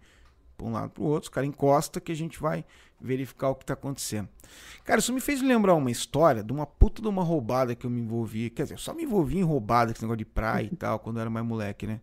[0.57, 2.65] para um lado para o outro, os caras encosta que a gente vai
[3.01, 4.29] verificar o que está acontecendo.
[4.85, 7.91] Cara, isso me fez lembrar uma história de uma puta de uma roubada que eu
[7.91, 8.51] me envolvi.
[8.51, 11.17] Quer dizer, eu só me envolvi em roubada, esse negócio de praia e tal, quando
[11.17, 12.01] eu era mais moleque, né?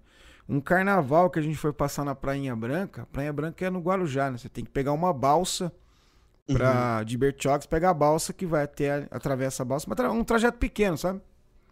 [0.50, 3.08] Um carnaval que a gente foi passar na Prainha Branca.
[3.12, 4.38] Prainha Branca é no Guarujá, né?
[4.38, 5.72] Você tem que pegar uma balsa
[6.48, 7.06] pra, uhum.
[7.06, 9.86] de Bertiogs, pegar a balsa que vai até, atravessa a balsa.
[9.88, 11.22] Mas um trajeto pequeno, sabe?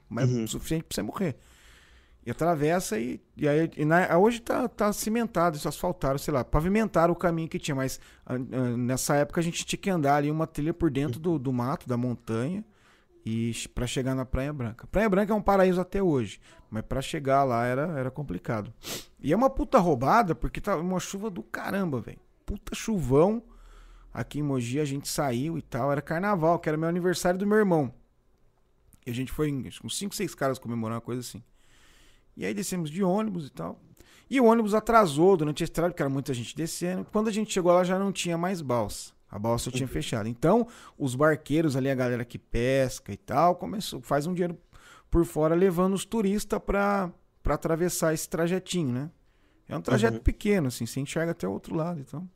[0.09, 0.47] Mas uhum.
[0.47, 1.35] suficiente pra você morrer.
[2.25, 6.43] E atravessa e, e aí e na, hoje tá, tá cimentado, isso asfaltaram, sei lá,
[6.43, 10.15] pavimentaram o caminho que tinha, mas a, a, nessa época a gente tinha que andar
[10.15, 12.65] ali uma trilha por dentro do, do mato, da montanha
[13.23, 14.87] e para chegar na Praia Branca.
[14.87, 18.73] Praia Branca é um paraíso até hoje, mas para chegar lá era, era complicado.
[19.19, 22.19] E é uma puta roubada porque tá uma chuva do caramba, velho.
[22.43, 23.41] Puta chuvão.
[24.15, 27.45] Aqui em Mogi a gente saiu e tal, era carnaval, que era meu aniversário do
[27.45, 27.93] meu irmão.
[29.05, 29.51] E a gente foi
[29.81, 31.43] com 5, 6 caras comemorar uma coisa assim.
[32.37, 33.77] E aí descemos de ônibus e tal.
[34.29, 37.05] E o ônibus atrasou durante a estrada, porque era muita gente descendo.
[37.11, 39.11] Quando a gente chegou lá já não tinha mais balsa.
[39.29, 40.29] A balsa tinha fechado.
[40.29, 40.65] Então,
[40.97, 44.57] os barqueiros ali, a galera que pesca e tal, começou, faz um dinheiro
[45.11, 47.11] por fora levando os turistas para
[47.43, 49.11] atravessar esse trajetinho, né?
[49.67, 50.23] É um trajeto uhum.
[50.23, 52.29] pequeno, assim, você enxerga até o outro lado, então.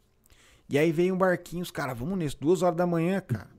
[0.69, 3.49] E aí veio um barquinho, os caras, vamos nesse, duas horas da manhã, cara.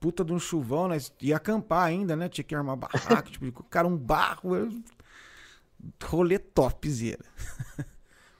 [0.00, 0.98] Puta de um chuvão, né?
[1.22, 2.28] Ia acampar ainda, né?
[2.28, 4.54] Tinha que armar barraca, tipo, cara, um barro.
[4.54, 4.70] Eu...
[6.02, 7.24] Rolê topzera.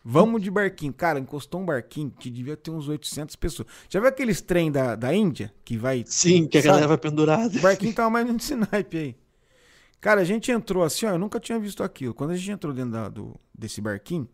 [0.05, 0.93] Vamos de barquinho.
[0.93, 3.69] Cara, encostou um barquinho que devia ter uns 800 pessoas.
[3.89, 6.05] Já viu aqueles trem da, da Índia que vai.
[6.07, 7.57] Sim, que a galera vai pendurada.
[7.57, 9.17] O barquinho tava mais nesse naipe aí.
[10.03, 11.13] Cara, a gente entrou assim, ó.
[11.13, 12.13] Eu nunca tinha visto aquilo.
[12.13, 14.29] Quando a gente entrou dentro da, do, desse barquinho,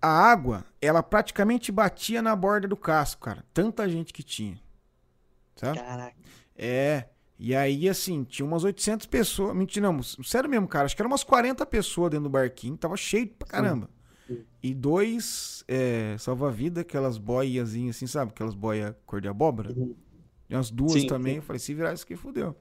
[0.00, 3.44] a água, ela praticamente batia na borda do casco, cara.
[3.52, 4.60] Tanta gente que tinha.
[5.56, 5.78] Sabe?
[5.78, 6.16] Caraca.
[6.54, 7.08] É.
[7.38, 9.54] E aí, assim, tinha umas 800 pessoas.
[9.54, 10.02] Mentira, não.
[10.02, 10.86] Sério mesmo, cara.
[10.86, 12.76] Acho que eram umas 40 pessoas dentro do barquinho.
[12.76, 13.90] Tava cheio pra caramba.
[14.62, 18.32] E dois é, salva-vida, aquelas boiazinhas assim, sabe?
[18.32, 19.72] Aquelas boias cor de abóbora.
[19.72, 19.94] Uhum.
[20.48, 21.34] E umas duas sim, também.
[21.34, 21.38] Sim.
[21.38, 22.56] Eu falei, se virar isso aqui, fudeu.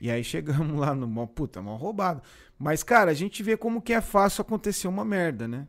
[0.00, 2.22] E aí chegamos lá no mó, puta, mó roubado.
[2.58, 5.68] Mas, cara, a gente vê como que é fácil acontecer uma merda, né?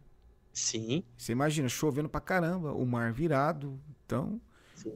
[0.53, 1.03] Sim.
[1.17, 3.79] Você imagina, chovendo pra caramba, o mar virado.
[4.05, 4.41] Então,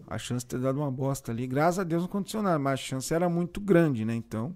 [0.07, 1.45] a chance de ter dado uma bosta ali.
[1.45, 4.15] Graças a Deus não aconteceu nada, mas a chance era muito grande, né?
[4.15, 4.55] Então.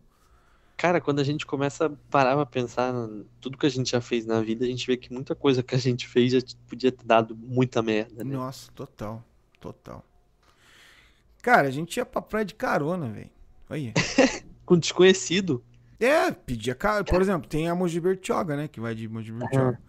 [0.77, 4.01] Cara, quando a gente começa a parar pra pensar em tudo que a gente já
[4.01, 6.91] fez na vida, a gente vê que muita coisa que a gente fez já podia
[6.91, 8.35] ter dado muita merda, né?
[8.35, 9.23] Nossa, total.
[9.59, 10.03] Total.
[11.41, 13.29] Cara, a gente ia pra praia de carona, velho.
[13.69, 13.93] Aí.
[14.65, 15.63] Com desconhecido.
[15.99, 17.03] É, pedia cara.
[17.03, 18.67] Por exemplo, tem a Mogi Bertioga, né?
[18.67, 19.79] Que vai de Mogi Bertioga.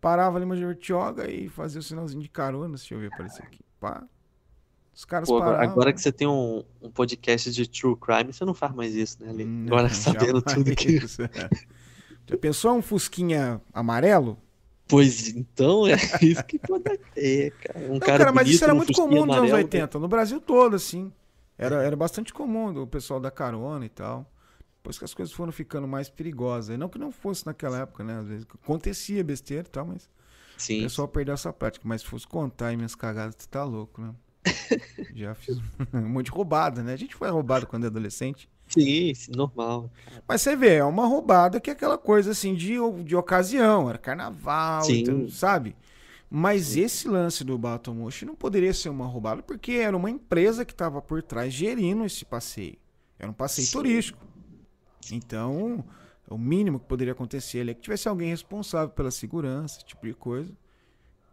[0.00, 2.76] Parava ali em Mogi Bertioga e fazia o sinalzinho de carona.
[2.76, 3.60] Deixa eu ver aparecer aqui.
[3.80, 4.04] Pá.
[4.94, 5.72] Os caras Pô, agora, paravam.
[5.72, 9.22] agora que você tem um, um podcast de true crime, você não faz mais isso,
[9.22, 9.44] né, Ali?
[9.44, 10.54] Não, Agora sabendo jamais.
[10.54, 10.98] tudo que.
[12.28, 14.36] Já pensou um fusquinha amarelo?
[14.88, 17.78] Pois então, é isso que pode ter, cara.
[17.86, 20.40] Um Não, cara, cara, mas isso era muito comum nos anos amarelo, 80, no Brasil
[20.40, 21.12] todo, assim.
[21.58, 24.30] Era, era bastante comum o pessoal da carona e tal.
[24.76, 26.74] Depois que as coisas foram ficando mais perigosas.
[26.74, 28.20] E Não que não fosse naquela época, né?
[28.20, 30.08] Às vezes acontecia besteira e tal, mas o
[30.56, 30.82] Sim.
[30.82, 31.86] pessoal perdeu essa prática.
[31.86, 34.14] Mas se fosse contar aí minhas cagadas, tu tá louco, né?
[35.14, 35.58] Já fiz
[35.92, 36.92] um monte de roubada, né?
[36.92, 38.48] A gente foi roubado quando é adolescente.
[38.68, 39.90] Sim, normal.
[40.26, 43.98] Mas você vê, é uma roubada que é aquela coisa assim de, de ocasião, era
[43.98, 45.74] carnaval, então, sabe?
[46.30, 50.72] Mas esse lance do Batomushi não poderia ser uma roubada porque era uma empresa que
[50.72, 52.76] estava por trás gerindo esse passeio.
[53.18, 53.72] Era um passeio Sim.
[53.72, 54.18] turístico.
[55.10, 55.82] Então,
[56.28, 60.06] o mínimo que poderia acontecer ali é que tivesse alguém responsável pela segurança, esse tipo
[60.06, 60.52] de coisa.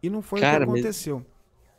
[0.02, 1.26] E não foi Cara, o que mas- aconteceu.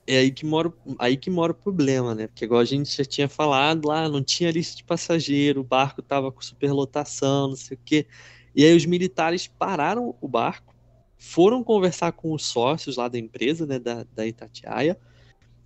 [0.05, 2.27] É aí que mora, o- aí que mora o problema, né?
[2.27, 6.01] Porque igual a gente já tinha falado lá, não tinha lista de passageiro, o barco
[6.01, 8.05] tava com superlotação, não sei o quê.
[8.55, 10.73] E aí os militares pararam o barco,
[11.17, 14.97] foram conversar com os sócios lá da empresa, né, da, da Itatiaia.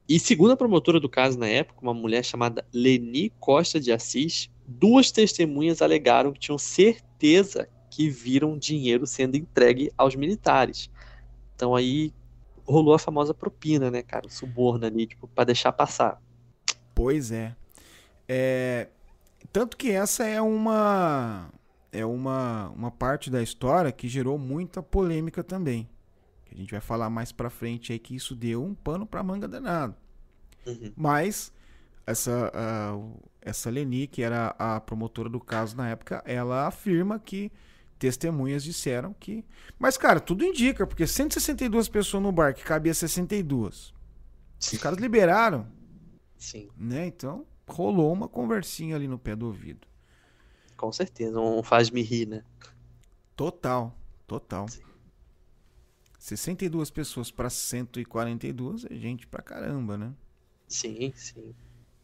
[0.08, 4.50] E segundo a promotora do caso na época, uma mulher chamada Leni Costa de Assis,
[4.68, 10.90] duas testemunhas alegaram que tinham certeza que viram dinheiro sendo entregue aos militares.
[11.56, 12.14] Então aí
[12.66, 14.30] rolou a famosa propina, né, cara?
[14.30, 16.22] Suborno ali, tipo, pra deixar passar.
[16.96, 17.56] Pois é.
[18.28, 18.88] É,
[19.52, 21.50] Tanto que essa é uma
[21.92, 25.90] é uma, uma parte da história que gerou muita polêmica também.
[26.52, 29.48] A gente vai falar mais pra frente aí que isso deu um pano pra manga
[29.48, 29.96] danado.
[30.66, 30.92] Uhum.
[30.96, 31.52] Mas
[32.06, 32.98] essa a,
[33.42, 37.52] essa Leni, que era a promotora do caso na época, ela afirma que
[37.98, 39.46] testemunhas disseram que.
[39.80, 43.94] Mas, cara, tudo indica, porque 162 pessoas no bar, que cabia 62.
[44.60, 45.66] Os caras liberaram
[46.38, 47.06] Sim, né?
[47.08, 49.88] Então rolou uma conversinha ali no pé do ouvido.
[50.82, 51.40] Com certeza.
[51.40, 52.44] Um faz-me rir, né?
[53.36, 53.96] Total,
[54.28, 54.68] total.
[54.68, 54.82] Sim.
[56.18, 60.14] 62 pessoas para 142 é gente pra caramba, né?
[60.68, 61.54] Sim, sim.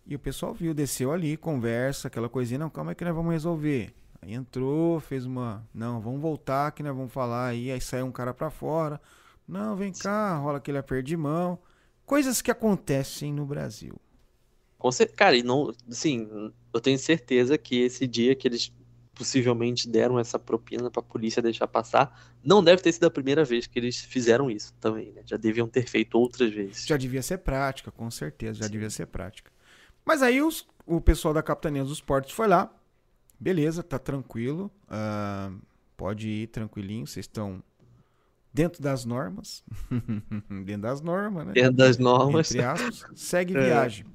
[0.05, 3.31] E o pessoal viu, desceu ali, conversa, aquela coisinha, não, calma aí que nós vamos
[3.31, 3.93] resolver.
[4.21, 8.11] Aí entrou, fez uma, não, vamos voltar que nós vamos falar aí, aí saiu um
[8.11, 9.01] cara pra fora.
[9.47, 11.59] Não, vem cá, rola aquele aperto de mão.
[12.05, 13.95] Coisas que acontecem no Brasil.
[14.77, 16.27] Com cer- Cara, e não, assim,
[16.73, 18.71] eu tenho certeza que esse dia que eles
[19.15, 23.65] possivelmente deram essa propina pra polícia deixar passar, não deve ter sido a primeira vez
[23.65, 25.23] que eles fizeram isso também, né?
[25.25, 26.85] Já deviam ter feito outras vezes.
[26.85, 28.71] Já devia ser prática, com certeza, já Sim.
[28.71, 29.51] devia ser prática.
[30.05, 32.71] Mas aí os- o pessoal da Capitania dos Portos foi lá,
[33.39, 35.51] beleza, tá tranquilo, ah,
[35.97, 37.63] pode ir tranquilinho, vocês estão
[38.53, 39.63] dentro das normas,
[40.63, 41.53] dentro das normas, né?
[41.53, 42.51] Dentro das normas.
[42.51, 43.65] Entre aspas, segue É.
[43.65, 44.05] viagem.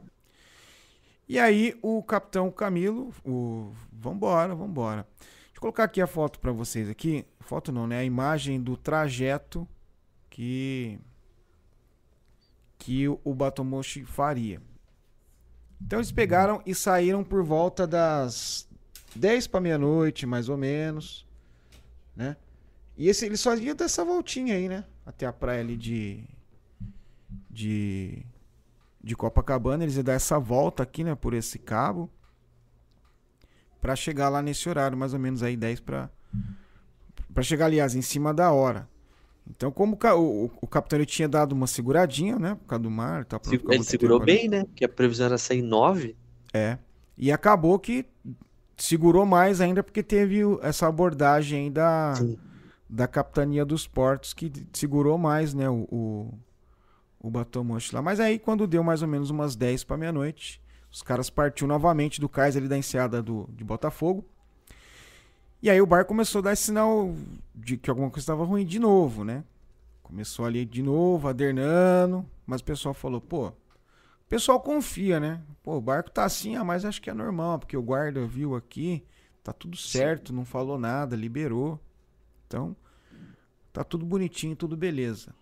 [1.29, 5.07] E aí o capitão Camilo, o vambora, vambora.
[5.19, 7.99] Deixa eu colocar aqui a foto pra vocês aqui, foto não, né?
[7.99, 9.67] A imagem do trajeto
[10.29, 10.99] que
[12.79, 14.61] que o, Batomoshi faria.
[15.81, 18.69] Então eles pegaram e saíram por volta das
[19.15, 21.25] 10 para meia-noite, mais ou menos,
[22.17, 22.37] né?
[22.97, 24.85] E esse, eles só iam dessa voltinha aí, né?
[25.07, 26.25] Até a praia ali de
[27.49, 28.25] de
[29.03, 32.11] de Copacabana, eles iam dar essa volta aqui, né, por esse cabo
[33.81, 36.09] Pra chegar lá nesse horário, mais ou menos aí 10 para
[37.35, 38.88] para chegar aliás em cima da hora.
[39.51, 42.91] Então, como o, o, o capitão ele tinha dado uma seguradinha, né, por causa do
[42.91, 44.38] mar, não Se- Ele segurou tempo ali.
[44.38, 44.65] bem, né?
[44.65, 46.17] Porque a previsão era sair nove.
[46.55, 46.79] É.
[47.17, 48.07] E acabou que
[48.77, 52.38] segurou mais ainda porque teve essa abordagem aí da, Sim.
[52.88, 56.35] da capitania dos portos que segurou mais, né, o, o,
[57.23, 58.02] o Batomoshi lá.
[58.02, 60.60] Mas aí quando deu mais ou menos umas 10 para meia-noite,
[60.90, 64.25] os caras partiu novamente do cais ali da enseada do, de Botafogo.
[65.62, 67.14] E aí o bar começou a dar sinal
[67.54, 69.44] de que alguma coisa estava ruim de novo, né?
[70.02, 73.54] Começou ali de novo, adernando, mas o pessoal falou, pô, o
[74.29, 75.40] pessoal confia, né?
[75.62, 78.56] Pô, o barco tá assim, ah, mas acho que é normal, porque o guarda viu
[78.56, 79.04] aqui,
[79.42, 81.81] tá tudo certo, não falou nada, liberou.
[82.48, 82.77] Então,
[83.73, 85.33] tá tudo bonitinho, tudo beleza.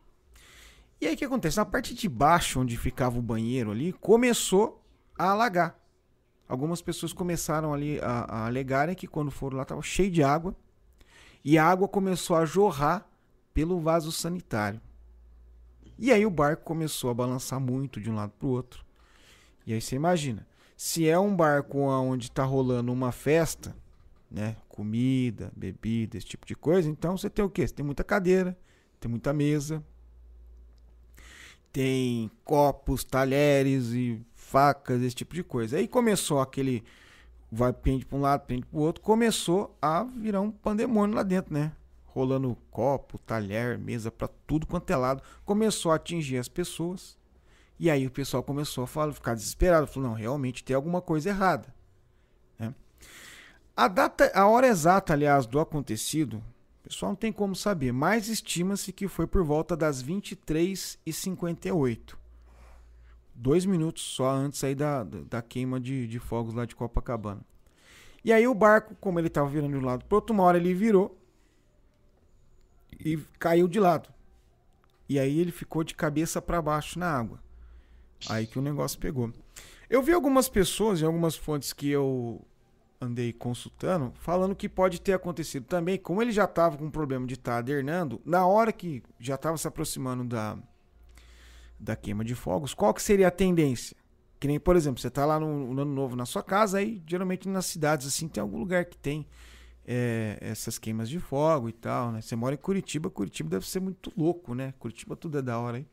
[1.01, 1.57] E aí o que acontece?
[1.57, 4.84] Na parte de baixo, onde ficava o banheiro ali, começou
[5.18, 5.78] a alagar.
[6.46, 10.55] Algumas pessoas começaram ali a, a alegarem que quando foram lá estava cheio de água
[11.44, 13.09] e a água começou a jorrar
[13.55, 14.80] pelo vaso sanitário.
[15.98, 18.84] E aí o barco começou a balançar muito de um lado para o outro.
[19.66, 20.46] E aí você imagina,
[20.76, 23.76] se é um barco onde está rolando uma festa,
[24.30, 27.66] né, comida, bebida, esse tipo de coisa, então você tem o quê?
[27.66, 28.59] Você tem muita cadeira,
[28.98, 29.84] tem muita mesa,
[31.72, 35.76] tem copos, talheres e facas, esse tipo de coisa.
[35.76, 36.84] Aí começou aquele
[37.50, 41.22] vai pende para um lado, pende para o outro, começou a virar um pandemônio lá
[41.22, 41.72] dentro, né?
[42.06, 47.18] Rolando copo, talher, mesa para tudo quanto é lado, começou a atingir as pessoas.
[47.78, 51.30] E aí o pessoal começou a falar, ficar desesperado, falou: "Não, realmente tem alguma coisa
[51.30, 51.74] errada".
[52.58, 52.74] Né?
[53.76, 56.42] A data, a hora exata, aliás, do acontecido,
[56.80, 62.20] o pessoal não tem como saber, mas estima-se que foi por volta das 23h58
[63.40, 67.40] dois minutos só antes aí da, da queima de, de fogos lá de Copacabana.
[68.22, 70.58] E aí o barco, como ele estava virando de um lado para outro, uma hora
[70.58, 71.18] ele virou
[72.98, 74.10] e caiu de lado.
[75.08, 77.42] E aí ele ficou de cabeça para baixo na água.
[78.28, 79.32] Aí que o negócio pegou.
[79.88, 82.46] Eu vi algumas pessoas e algumas fontes que eu
[83.01, 87.26] andei consultando falando que pode ter acontecido também, como ele já estava com um problema
[87.26, 90.59] de estar tá adernando, na hora que já estava se aproximando da,
[91.78, 93.96] da queima de fogos, qual que seria a tendência?
[94.38, 97.03] Que nem, por exemplo, você está lá no, no, ano novo na sua casa, aí
[97.07, 99.26] geralmente nas cidades assim tem algum lugar que tem
[99.86, 102.20] é, essas queimas de fogo e tal, né?
[102.20, 104.74] Você mora em Curitiba, Curitiba deve ser muito louco, né?
[104.78, 105.86] Curitiba tudo é da hora aí.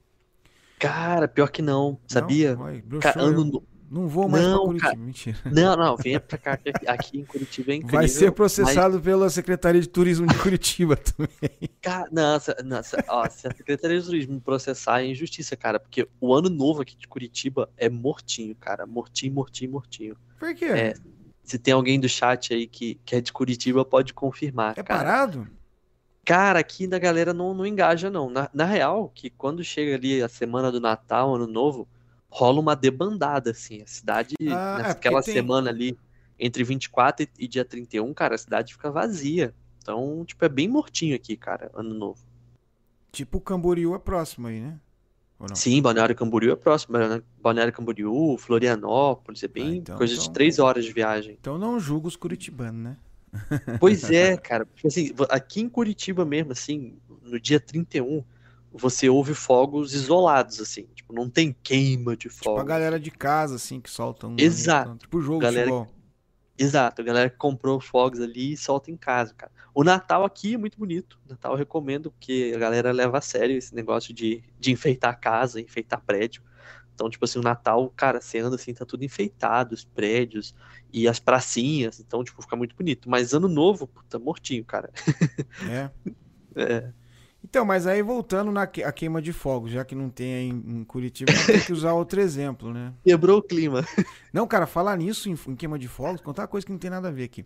[0.79, 2.51] Cara, pior que não, sabia?
[2.51, 2.83] Não, vai,
[3.15, 5.37] ano, não vou mais não, pra Curitiba, cara, mentira.
[5.45, 7.99] Não, não, venha pra cá, aqui em Curitiba é incrível.
[7.99, 9.03] Vai ser processado mas...
[9.03, 11.69] pela Secretaria de Turismo de Curitiba também.
[11.81, 16.33] Cara, não, não ó, se a Secretaria de Turismo processar é injustiça, cara, porque o
[16.33, 20.17] ano novo aqui de Curitiba é mortinho, cara, mortinho, mortinho, mortinho.
[20.37, 20.65] Por quê?
[20.65, 20.93] É,
[21.43, 24.99] se tem alguém do chat aí que, que é de Curitiba, pode confirmar, É cara.
[24.99, 25.47] parado?
[26.25, 28.29] Cara, aqui da galera não, não engaja, não.
[28.29, 31.87] Na, na real, que quando chega ali a semana do Natal, Ano Novo
[32.29, 33.81] rola uma debandada, assim.
[33.81, 35.33] A cidade, ah, é naquela tem...
[35.33, 35.97] semana ali,
[36.39, 39.53] entre 24 e, e dia 31, cara, a cidade fica vazia.
[39.81, 42.21] Então, tipo, é bem mortinho aqui, cara, ano novo.
[43.11, 44.77] Tipo, Camboriú é próximo aí, né?
[45.53, 46.97] Sim, Balneário Camboriú é próximo.
[46.97, 47.21] Né?
[47.41, 50.25] Balneário Camboriú, Florianópolis, é bem ah, então, coisa então...
[50.25, 51.37] de três horas de viagem.
[51.39, 52.97] Então não julgo os curitibanos, né?
[53.79, 54.65] Pois é, cara.
[54.75, 58.23] Tipo assim, aqui em Curitiba mesmo, assim, no dia 31,
[58.71, 60.87] você ouve fogos isolados, assim.
[60.93, 62.59] Tipo, não tem queima de fogos.
[62.59, 64.35] Tipo a galera de casa, assim, que soltam.
[64.37, 64.91] Exato.
[64.91, 64.97] Né?
[64.99, 65.69] Tipo jogo galera...
[65.69, 65.97] de
[66.59, 69.51] Exato, a galera que comprou fogos ali e solta em casa, cara.
[69.75, 71.19] O Natal aqui é muito bonito.
[71.29, 75.15] Natal eu recomendo, porque a galera leva a sério esse negócio de, de enfeitar a
[75.15, 76.41] casa, enfeitar prédio.
[76.95, 80.55] Então, tipo assim, o Natal, cara, você anda assim, tá tudo enfeitado, os prédios
[80.91, 81.99] e as pracinhas.
[81.99, 83.07] Então, tipo, fica muito bonito.
[83.07, 84.91] Mas ano novo, puta, mortinho, cara.
[85.69, 85.91] É.
[86.59, 86.93] é.
[87.43, 90.49] Então, mas aí voltando na que, a queima de fogo, já que não tem aí
[90.49, 92.93] em Curitiba, tem que usar outro exemplo, né?
[93.03, 93.85] Quebrou o clima.
[94.33, 96.89] Não, cara, falar nisso em, em queima de fogos, contar uma coisa que não tem
[96.89, 97.45] nada a ver aqui.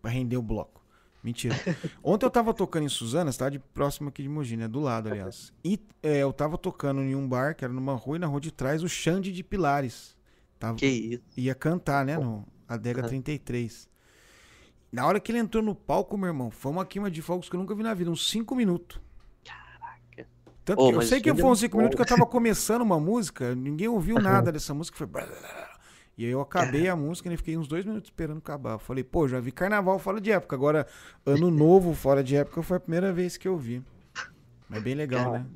[0.00, 0.82] Pra render o bloco.
[1.22, 1.54] Mentira.
[2.02, 4.66] Ontem eu tava tocando em Suzana, cidade próxima aqui de Mogi, né?
[4.66, 5.52] Do lado, aliás.
[5.64, 8.40] E é, eu tava tocando em um bar, que era numa rua, e na rua
[8.40, 10.16] de trás, o Xande de Pilares.
[10.58, 11.22] Tava, que isso?
[11.36, 12.16] Ia cantar, né?
[12.16, 13.08] No Adega uhum.
[13.08, 13.88] 33.
[14.90, 17.56] Na hora que ele entrou no palco, meu irmão, foi uma queima de fogos que
[17.56, 18.10] eu nunca vi na vida.
[18.10, 19.00] Uns 5 minutos.
[20.64, 23.00] Tanto oh, que eu sei que foi uns 5 minutos que eu tava começando uma
[23.00, 25.08] música, ninguém ouviu nada dessa música, foi.
[26.16, 28.78] E aí eu acabei a música e fiquei uns dois minutos esperando acabar.
[28.78, 30.54] falei, pô, já vi carnaval fora de época.
[30.54, 30.86] Agora,
[31.24, 33.82] ano novo fora de época foi a primeira vez que eu vi.
[34.68, 35.46] Mas bem legal, né?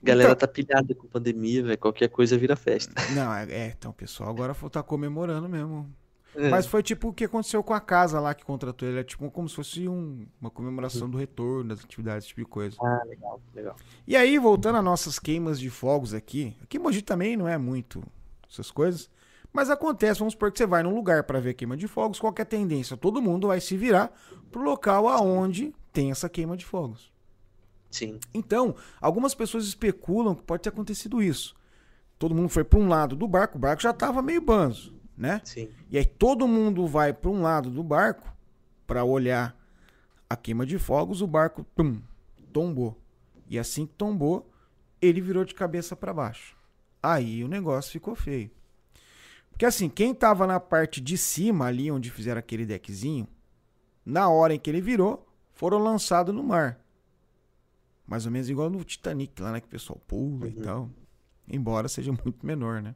[0.00, 1.78] Galera então, tá pilhada com pandemia, velho.
[1.78, 2.94] Qualquer coisa vira festa.
[3.14, 5.92] Não, é, é então o pessoal agora tá comemorando mesmo.
[6.34, 6.50] É.
[6.50, 9.00] Mas foi tipo o que aconteceu com a casa lá que contratou ele.
[9.00, 12.46] É tipo como se fosse um, uma comemoração do retorno das atividades, esse tipo de
[12.46, 12.76] coisa.
[12.80, 13.76] Ah, legal, legal.
[14.06, 16.56] E aí, voltando às nossas queimas de fogos aqui.
[16.62, 18.02] Aqui em Mogi também não é muito
[18.50, 19.10] essas coisas.
[19.52, 22.34] Mas acontece, vamos supor que você vai num lugar para ver queima de fogos, qual
[22.36, 22.96] é a tendência?
[22.96, 24.12] Todo mundo vai se virar
[24.50, 27.10] pro local aonde tem essa queima de fogos.
[27.90, 28.20] Sim.
[28.34, 31.56] Então, algumas pessoas especulam que pode ter acontecido isso.
[32.18, 35.40] Todo mundo foi para um lado do barco, o barco já estava meio banzo né?
[35.44, 35.68] Sim.
[35.90, 38.32] E aí todo mundo vai para um lado do barco
[38.86, 39.58] para olhar
[40.30, 42.00] a queima de fogos, o barco pum,
[42.52, 42.96] tombou.
[43.48, 44.48] E assim que tombou,
[45.02, 46.56] ele virou de cabeça para baixo.
[47.02, 48.50] Aí o negócio ficou feio.
[49.50, 53.26] Porque assim, quem tava na parte de cima, ali onde fizeram aquele deckzinho,
[54.06, 56.78] na hora em que ele virou, foram lançados no mar.
[58.06, 59.60] Mais ou menos igual no Titanic, lá, né?
[59.60, 60.52] Que o pessoal pula uhum.
[60.52, 60.90] e tal.
[61.48, 62.94] Embora seja muito menor, né?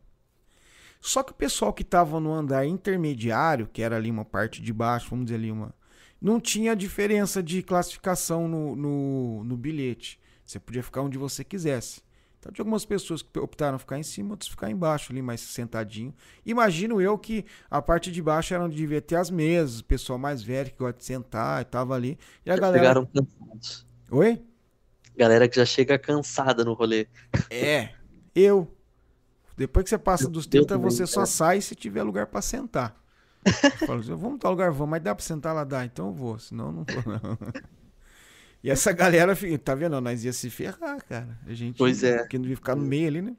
[1.03, 4.73] Só que o pessoal que tava no andar intermediário, que era ali uma parte de
[4.73, 5.75] baixo, vamos dizer ali uma.
[6.21, 10.21] Não tinha diferença de classificação no, no, no bilhete.
[10.47, 12.03] Você podia ficar onde você quisesse.
[12.39, 16.15] Então, tinha algumas pessoas que optaram ficar em cima, outras ficar embaixo ali, mais sentadinho.
[16.47, 20.21] Imagino eu que a parte de baixo era onde devia ter as mesas, o pessoal
[20.21, 22.17] mais velho que gosta de sentar e tava ali.
[22.47, 22.81] E a já galera.
[22.81, 23.87] Pegaram cansados.
[24.09, 24.41] Oi?
[25.17, 27.09] Galera que já chega cansada no rolê.
[27.51, 27.91] É,
[28.35, 28.73] eu.
[29.57, 32.97] Depois que você passa dos 30, você só sai se tiver lugar para sentar.
[33.45, 35.65] Eu falo, vamos tal lugar, vamos, mas dá pra sentar lá?
[35.65, 37.39] Dá, então eu vou, senão não vou, não.
[38.63, 40.01] E essa galera, tá vendo?
[40.01, 41.37] Nós ia se ferrar, cara.
[41.47, 42.25] A gente pois é.
[42.27, 43.37] que não ia ficar no meio ali, né?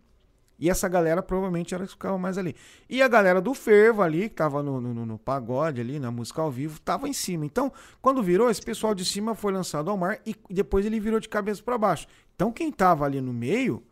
[0.59, 2.55] E essa galera provavelmente era que ficava mais ali.
[2.89, 6.41] E a galera do fervo ali, que tava no, no, no, pagode ali, na música
[6.41, 7.45] ao vivo, tava em cima.
[7.45, 11.19] Então, quando virou, esse pessoal de cima foi lançado ao mar e depois ele virou
[11.19, 12.07] de cabeça para baixo.
[12.35, 13.83] Então, quem tava ali no meio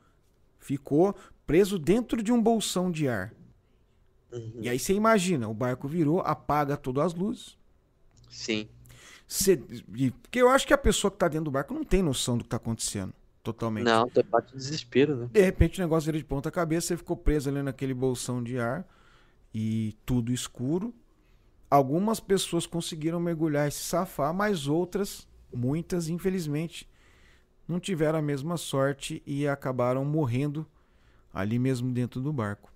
[0.60, 1.16] ficou
[1.52, 3.34] preso dentro de um bolsão de ar.
[4.32, 4.60] Uhum.
[4.62, 7.58] E aí você imagina, o barco virou, apaga todas as luzes.
[8.30, 8.70] Sim.
[10.22, 12.46] Porque eu acho que a pessoa que tá dentro do barco não tem noção do
[12.46, 13.14] que tá acontecendo.
[13.44, 13.84] Totalmente.
[13.84, 15.30] Não, tem parte de desespero, né?
[15.30, 18.58] De repente o negócio vira de ponta cabeça, você ficou preso ali naquele bolsão de
[18.58, 18.88] ar
[19.54, 20.94] e tudo escuro.
[21.70, 26.90] Algumas pessoas conseguiram mergulhar e se safar, mas outras, muitas, infelizmente,
[27.68, 30.66] não tiveram a mesma sorte e acabaram morrendo
[31.34, 32.72] ali mesmo dentro do barco.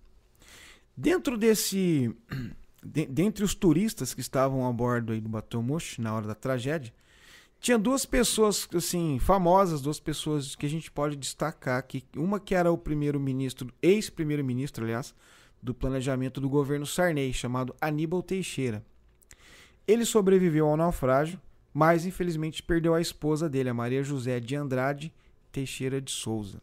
[0.95, 2.15] Dentro desse
[2.83, 6.93] de, dentre os turistas que estavam a bordo aí do Batomush na hora da tragédia,
[7.59, 12.03] tinha duas pessoas assim famosas, duas pessoas que a gente pode destacar aqui.
[12.15, 15.15] Uma que era o primeiro-ministro, ex-primeiro-ministro, aliás,
[15.61, 18.85] do planejamento do governo Sarney, chamado Aníbal Teixeira.
[19.87, 21.39] Ele sobreviveu ao naufrágio,
[21.73, 25.11] mas infelizmente perdeu a esposa dele, a Maria José de Andrade
[25.51, 26.61] Teixeira de Souza.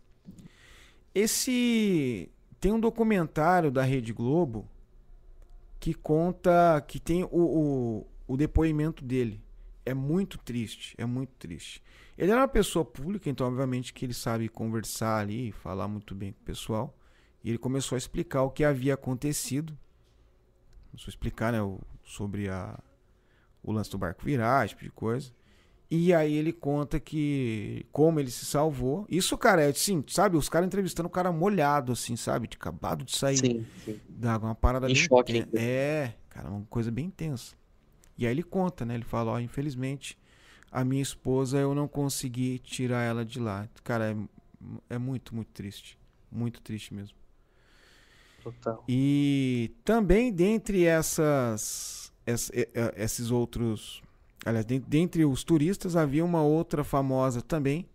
[1.15, 4.69] Esse tem um documentário da Rede Globo
[5.79, 9.43] que conta, que tem o, o, o depoimento dele.
[9.85, 11.83] É muito triste, é muito triste.
[12.17, 16.33] Ele era uma pessoa pública, então obviamente que ele sabe conversar ali, falar muito bem
[16.33, 16.97] com o pessoal.
[17.43, 19.77] E ele começou a explicar o que havia acontecido.
[20.91, 22.79] Começou a explicar, né, o, sobre a,
[23.63, 25.33] o lance do barco virar, esse tipo de coisa.
[25.95, 29.05] E aí ele conta que como ele se salvou.
[29.11, 30.39] Isso, cara, é assim, sabe?
[30.39, 32.49] Os caras entrevistando o cara molhado, assim, sabe?
[32.49, 34.01] De acabado de sair sim, sim.
[34.09, 35.47] da uma parada em bem choque.
[35.53, 37.55] É, cara, uma coisa bem tensa.
[38.17, 38.95] E aí ele conta, né?
[38.95, 40.17] Ele fala, ó, infelizmente,
[40.71, 43.69] a minha esposa eu não consegui tirar ela de lá.
[43.85, 45.99] Cara, é, é muito, muito triste.
[46.31, 47.19] Muito triste mesmo.
[48.43, 48.83] Total.
[48.89, 52.11] E também dentre essas,
[52.97, 54.03] esses outros
[54.45, 57.89] Aliás, dentre os turistas havia uma outra famosa também,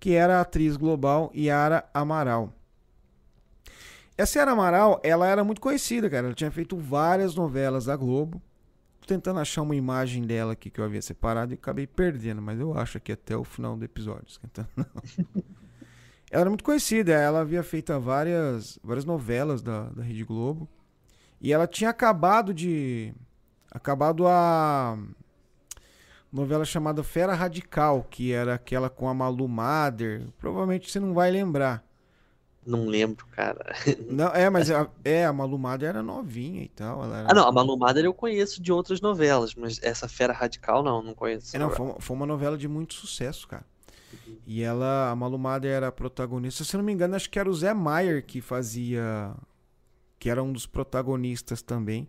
[0.00, 2.52] que era a atriz global Yara Amaral.
[4.18, 6.26] Essa Yara Amaral, ela era muito conhecida, cara.
[6.26, 8.42] Ela tinha feito várias novelas da Globo.
[9.00, 12.58] Tô tentando achar uma imagem dela aqui que eu havia separado e acabei perdendo, mas
[12.60, 14.38] eu acho aqui até o final do episódio.
[16.30, 20.68] ela era muito conhecida, ela havia feito várias, várias novelas da, da Rede Globo.
[21.40, 23.12] E ela tinha acabado de.
[23.70, 24.96] Acabado a
[26.32, 30.26] novela chamada Fera Radical, que era aquela com a Malu Mader.
[30.38, 31.84] Provavelmente você não vai lembrar.
[32.64, 33.74] Não lembro, cara.
[34.08, 37.04] Não, é, mas a, é, a Malu Mader era novinha e tal.
[37.04, 37.26] Era...
[37.28, 41.02] Ah, não, a Malu Mader eu conheço de outras novelas, mas essa Fera Radical não,
[41.02, 41.56] não conheço.
[41.56, 43.64] É, não, foi, foi, uma novela de muito sucesso, cara.
[44.12, 44.36] Uhum.
[44.46, 46.62] E ela, a Malu Mader era a protagonista.
[46.62, 49.34] Se eu não me engano, acho que era o Zé Maier que fazia.
[50.20, 52.08] que era um dos protagonistas também.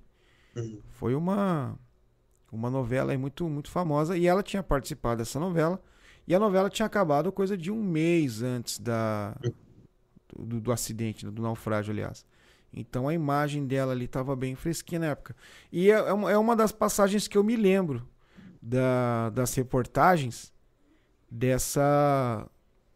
[0.55, 0.79] Uhum.
[0.91, 1.75] Foi uma
[2.55, 5.81] uma novela muito, muito famosa, e ela tinha participado dessa novela,
[6.27, 9.35] e a novela tinha acabado coisa de um mês antes da,
[10.37, 12.25] do, do acidente, do naufrágio, aliás.
[12.71, 15.35] Então a imagem dela ali estava bem fresquinha na época.
[15.71, 18.07] E é, é uma, é uma das passagens que eu me lembro
[18.61, 20.51] da, das reportagens
[21.29, 22.47] dessa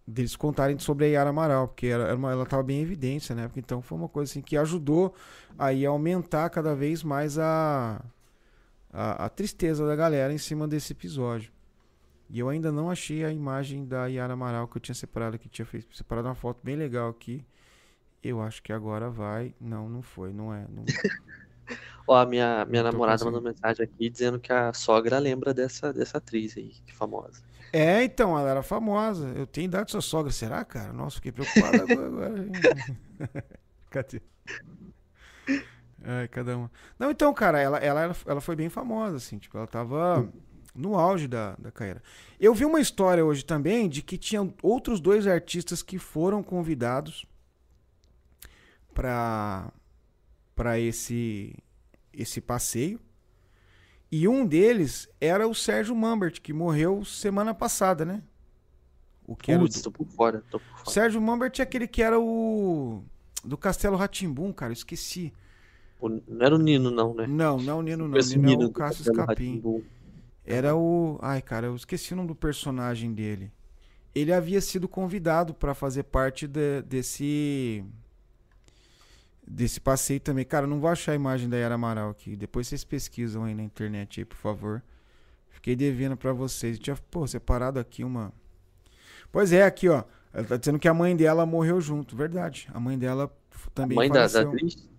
[0.08, 3.36] deles contarem sobre a Yara Amaral, porque era, era uma, ela estava bem em evidência
[3.36, 5.14] na época, então foi uma coisa assim que ajudou
[5.60, 8.02] aí a aumentar cada vez mais a,
[8.98, 11.52] a, a, tristeza da galera em cima desse episódio.
[12.32, 15.48] E eu ainda não achei a imagem da Yara Amaral que eu tinha separado, que
[15.48, 17.46] tinha feito, separado uma foto bem legal aqui.
[18.24, 19.54] Eu acho que agora vai.
[19.62, 20.66] Não, não foi, não é.
[20.68, 20.84] Não...
[22.08, 26.18] Ó, a minha, minha namorada mandou mensagem aqui dizendo que a sogra lembra dessa, dessa
[26.18, 27.44] atriz aí, que famosa.
[27.72, 29.32] É, então, ela era famosa.
[29.36, 30.92] Eu tenho idade de sua sogra, será, cara?
[30.92, 32.48] Nossa, fiquei preocupado agora.
[33.92, 34.22] Cadê?
[36.10, 36.72] É, cada uma.
[36.98, 40.32] Não, então, cara, ela, ela, ela foi bem famosa, assim, tipo, ela tava.
[40.74, 42.02] no auge da, da carreira.
[42.40, 47.26] Eu vi uma história hoje também de que tinham outros dois artistas que foram convidados
[48.94, 49.70] para
[50.56, 51.54] para esse
[52.14, 53.02] esse passeio.
[54.10, 58.24] E um deles era o Sérgio Mambert, que morreu semana passada, né?
[59.26, 59.84] O que Putz, era do...
[59.84, 60.90] tô por fora, tô por fora.
[60.90, 63.04] Sérgio Mambert é aquele que era o
[63.44, 64.74] do Castelo Ratimbum, cara, eu
[66.00, 66.24] esqueci.
[66.28, 67.26] Não era o Nino, não, né?
[67.28, 68.18] Não, não é o Nino, não.
[68.18, 69.62] O Nino é o Cássio Escapim.
[70.46, 71.20] Era o.
[71.22, 73.52] Ai, cara, eu esqueci o nome do personagem dele.
[74.16, 77.84] Ele havia sido convidado para fazer parte de, desse.
[79.46, 80.46] Desse passeio também.
[80.46, 82.36] Cara, não vou achar a imagem da Yara Amaral aqui.
[82.36, 84.82] Depois vocês pesquisam aí na internet aí, por favor.
[85.50, 86.78] Fiquei devendo para vocês.
[86.78, 88.32] Eu tinha, pô, separado aqui uma.
[89.32, 90.04] Pois é, aqui, ó.
[90.34, 92.16] Ela tá dizendo que a mãe dela morreu junto.
[92.16, 92.68] Verdade.
[92.74, 93.32] A mãe dela
[93.74, 94.46] também a mãe faleceu.
[94.46, 94.58] da, da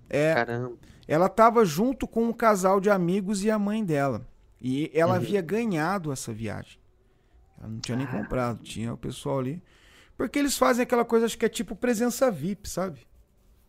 [0.09, 0.35] É.
[0.35, 0.77] Caramba.
[1.07, 4.27] Ela tava junto com um casal de amigos e a mãe dela.
[4.61, 5.17] E ela uhum.
[5.17, 6.79] havia ganhado essa viagem.
[7.59, 9.63] Ela não tinha nem comprado, tinha o pessoal ali.
[10.17, 13.07] Porque eles fazem aquela coisa, acho que é tipo presença VIP, sabe?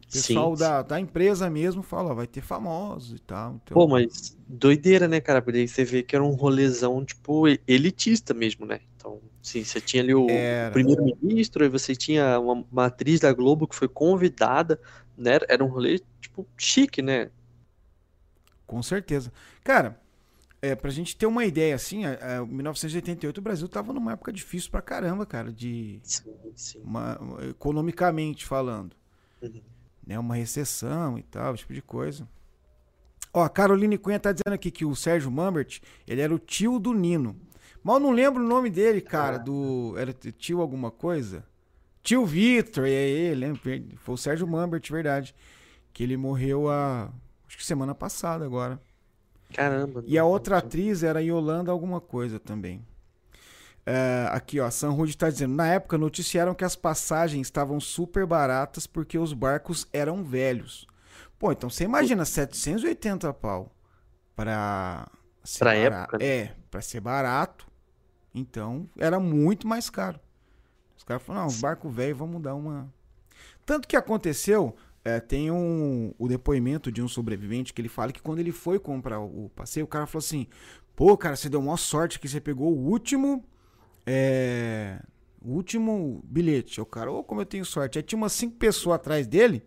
[0.03, 0.87] O pessoal sim, da, sim.
[0.87, 3.59] da empresa mesmo fala, ó, vai ter famosos e tal.
[3.63, 3.75] Então...
[3.75, 5.41] Pô, mas doideira, né, cara?
[5.41, 8.79] Porque aí você vê que era um rolezão, tipo, elitista mesmo, né?
[8.97, 10.25] Então, sim, você tinha ali o
[10.73, 14.81] primeiro-ministro, e você tinha uma, uma atriz da Globo que foi convidada,
[15.19, 15.39] né?
[15.47, 17.29] Era um rolê, tipo, chique, né?
[18.65, 19.31] Com certeza.
[19.63, 19.99] Cara,
[20.61, 24.71] é, pra gente ter uma ideia, assim, em 1988 o Brasil tava numa época difícil
[24.71, 25.99] pra caramba, cara, de.
[26.03, 26.81] Sim, sim.
[26.83, 27.17] Uma,
[27.49, 28.95] economicamente falando.
[29.41, 29.61] Uhum.
[30.05, 32.27] Né, uma recessão e tal, esse tipo de coisa.
[33.33, 36.79] Ó, a Caroline Cunha tá dizendo aqui que o Sérgio Mambert, ele era o tio
[36.79, 37.35] do Nino.
[37.83, 39.39] Mal não lembro o nome dele, cara, ah.
[39.39, 39.95] do.
[39.97, 41.45] Era tio alguma coisa?
[42.03, 43.61] Tio Vitor, e aí, lembro.
[43.97, 45.35] Foi o Sérgio Mambert, verdade.
[45.93, 47.11] Que ele morreu a.
[47.47, 48.79] Acho que semana passada agora.
[49.53, 50.03] Caramba.
[50.05, 52.85] E a outra atriz era Yolanda alguma coisa também.
[53.85, 58.25] É, aqui, ó, a Sanrud está dizendo: na época noticiaram que as passagens estavam super
[58.25, 60.87] baratas porque os barcos eram velhos.
[61.39, 63.71] Pô, então você imagina 780 pau
[64.35, 65.09] para
[65.57, 66.17] pra época?
[66.17, 66.25] Né?
[66.25, 67.67] É, para ser barato.
[68.35, 70.19] Então era muito mais caro.
[70.99, 72.93] Os caras falaram: não, barco velho, vamos dar uma.
[73.65, 78.21] Tanto que aconteceu, é, tem um, o depoimento de um sobrevivente que ele fala que
[78.21, 80.45] quando ele foi comprar o passeio, o cara falou assim:
[80.95, 83.43] pô, cara, você deu uma sorte que você pegou o último.
[84.05, 85.01] É,
[85.41, 86.81] o último bilhete.
[86.81, 87.97] O cara, ô, oh, como eu tenho sorte.
[87.97, 89.63] Aí tinha umas cinco pessoas atrás dele.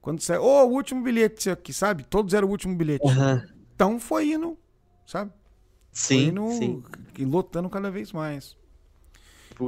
[0.00, 2.04] Quando saiu, ô, oh, o último bilhete aqui, sabe?
[2.04, 3.04] Todos eram o último bilhete.
[3.04, 3.42] Uhum.
[3.74, 4.56] Então foi indo,
[5.04, 5.32] sabe?
[5.90, 6.14] Sim.
[6.14, 6.82] Foi indo sim.
[7.18, 8.56] e lotando cada vez mais.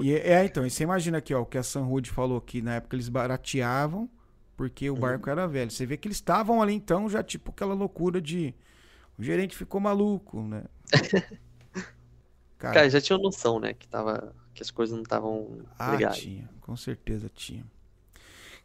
[0.03, 2.61] E é, é, então, e você imagina aqui, ó, o que a Sanrud falou que
[2.61, 4.09] na época eles barateavam
[4.59, 5.01] porque o uhum.
[5.01, 5.71] barco era velho.
[5.71, 8.53] Você vê que eles estavam ali então, já tipo aquela loucura de.
[9.17, 10.65] O gerente ficou maluco, né?
[12.59, 13.73] Cara, Cara já tinha noção, né?
[13.73, 16.19] Que, tava, que as coisas não estavam ah, legais.
[16.19, 17.65] tinha, com certeza tinha.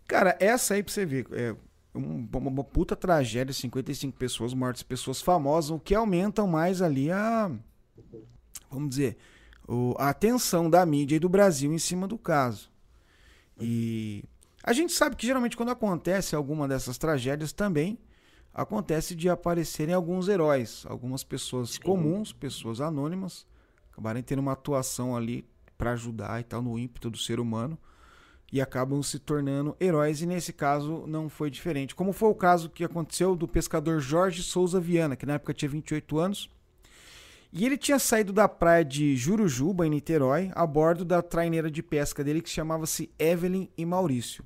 [0.07, 1.55] Cara, essa aí pra você ver, é
[1.93, 7.51] uma, uma puta tragédia, 55 pessoas mortas, pessoas famosas, o que aumentam mais ali a.
[8.71, 9.15] Vamos dizer,
[9.67, 12.71] o, a atenção da mídia e do Brasil em cima do caso.
[13.59, 14.23] E
[14.63, 17.97] a gente sabe que geralmente quando acontece alguma dessas tragédias também
[18.53, 21.81] acontece de aparecerem alguns heróis, algumas pessoas Sim.
[21.81, 23.47] comuns, pessoas anônimas,
[23.91, 25.47] acabarem tendo uma atuação ali
[25.77, 27.77] para ajudar e tal no ímpeto do ser humano
[28.51, 31.95] e acabam se tornando heróis e nesse caso não foi diferente.
[31.95, 35.69] Como foi o caso que aconteceu do pescador Jorge Souza Viana, que na época tinha
[35.69, 36.49] 28 anos,
[37.55, 41.83] e ele tinha saído da praia de Jurujuba, em Niterói, a bordo da traineira de
[41.83, 44.43] pesca dele que chamava-se Evelyn e Maurício.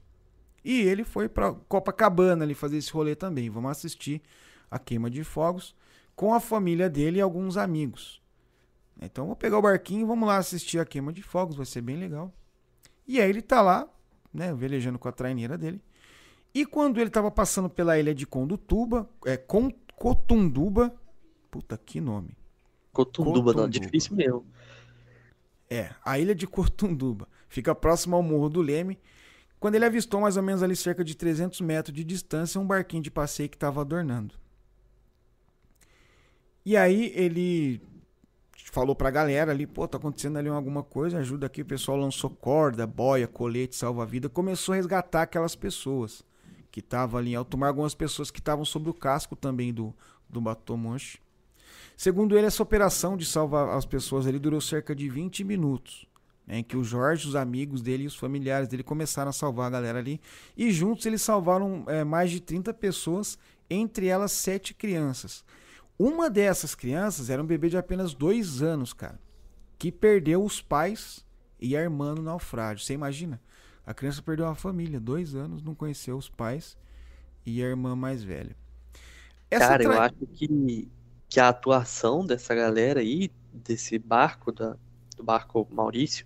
[0.62, 3.50] E ele foi para Copacabana ali fazer esse rolê também.
[3.50, 4.22] Vamos assistir
[4.70, 5.74] a queima de fogos
[6.18, 8.22] com a família dele e alguns amigos.
[9.02, 11.80] Então vou pegar o barquinho e vamos lá assistir a queima de fogos, vai ser
[11.80, 12.34] bem legal.
[13.08, 13.88] E aí ele tá lá,
[14.34, 15.82] né, velejando com a traineira dele.
[16.54, 19.38] E quando ele tava passando pela ilha de Condutuba, é
[19.96, 20.94] Cotunduba,
[21.50, 22.36] puta que nome.
[22.98, 23.62] Cotunduba, Cotunduba.
[23.62, 24.46] Não, difícil mesmo.
[25.70, 27.28] É, a ilha de Cotunduba.
[27.48, 28.98] Fica próximo ao Morro do Leme
[29.60, 33.04] quando ele avistou mais ou menos ali cerca de 300 metros de distância um barquinho
[33.04, 34.36] de passeio que estava adornando.
[36.66, 37.82] E aí ele
[38.72, 41.62] falou pra galera ali, pô, tá acontecendo ali alguma coisa, ajuda aqui.
[41.62, 44.28] O pessoal lançou corda, boia, colete, salva-vida.
[44.28, 46.24] Começou a resgatar aquelas pessoas
[46.72, 49.96] que estavam ali em alto mar, algumas pessoas que estavam sobre o casco também do,
[50.30, 51.22] do Batomonte.
[51.98, 56.08] Segundo ele, essa operação de salvar as pessoas ali durou cerca de 20 minutos
[56.48, 59.68] né, em que o Jorge, os amigos dele e os familiares dele começaram a salvar
[59.68, 60.22] a galera ali.
[60.56, 63.38] E juntos eles salvaram é, mais de 30 pessoas,
[63.70, 65.44] entre elas sete crianças.
[66.00, 69.20] Uma dessas crianças era um bebê de apenas dois anos, cara,
[69.78, 71.26] que perdeu os pais
[71.60, 72.86] e a irmã no naufrágio.
[72.86, 73.42] Você imagina?
[73.86, 76.78] A criança perdeu a família, dois anos, não conheceu os pais
[77.46, 78.56] e a irmã mais velha.
[79.50, 79.94] Essa Cara, tra...
[79.94, 80.88] eu acho que,
[81.30, 84.76] que a atuação dessa galera aí, desse barco, da,
[85.16, 86.26] do barco Maurício,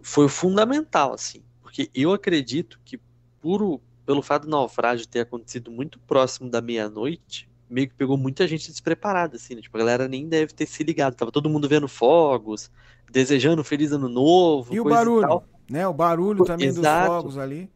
[0.00, 1.42] foi fundamental, assim.
[1.62, 2.98] Porque eu acredito que,
[3.40, 8.46] por, pelo fato do naufrágio ter acontecido muito próximo da meia-noite, meio que pegou muita
[8.46, 9.62] gente despreparada, assim, né?
[9.62, 11.14] Tipo, a galera nem deve ter se ligado.
[11.14, 12.70] Tava todo mundo vendo fogos,
[13.10, 14.74] desejando um feliz ano novo.
[14.74, 15.86] E o barulho, e né?
[15.86, 17.06] O barulho também Exato.
[17.06, 17.70] dos fogos ali.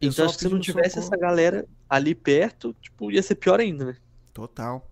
[0.00, 1.06] Então acho que se não tivesse socorro.
[1.06, 3.96] essa galera ali perto, tipo, ia ser pior ainda, né?
[4.32, 4.90] Total.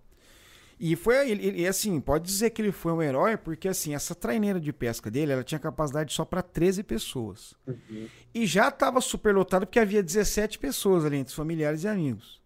[0.85, 4.59] E foi ele, assim, pode dizer que ele foi um herói, porque assim, essa traineira
[4.59, 7.55] de pesca dele, ela tinha capacidade só para 13 pessoas.
[7.65, 8.09] Uhum.
[8.35, 12.43] E já estava superlotado porque havia 17 pessoas ali entre familiares e amigos.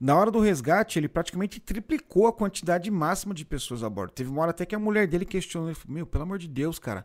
[0.00, 4.12] Na hora do resgate, ele praticamente triplicou a quantidade máxima de pessoas a bordo.
[4.12, 6.46] Teve uma hora até que a mulher dele questionou, ele falou, meu, pelo amor de
[6.46, 7.04] Deus, cara,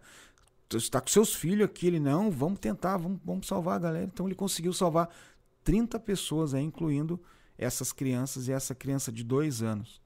[0.70, 4.06] você está com seus filhos aqui, ele, não, vamos tentar, vamos, vamos salvar a galera.
[4.06, 5.10] Então ele conseguiu salvar
[5.64, 7.20] 30 pessoas, aí, incluindo
[7.58, 10.06] essas crianças e essa criança de dois anos.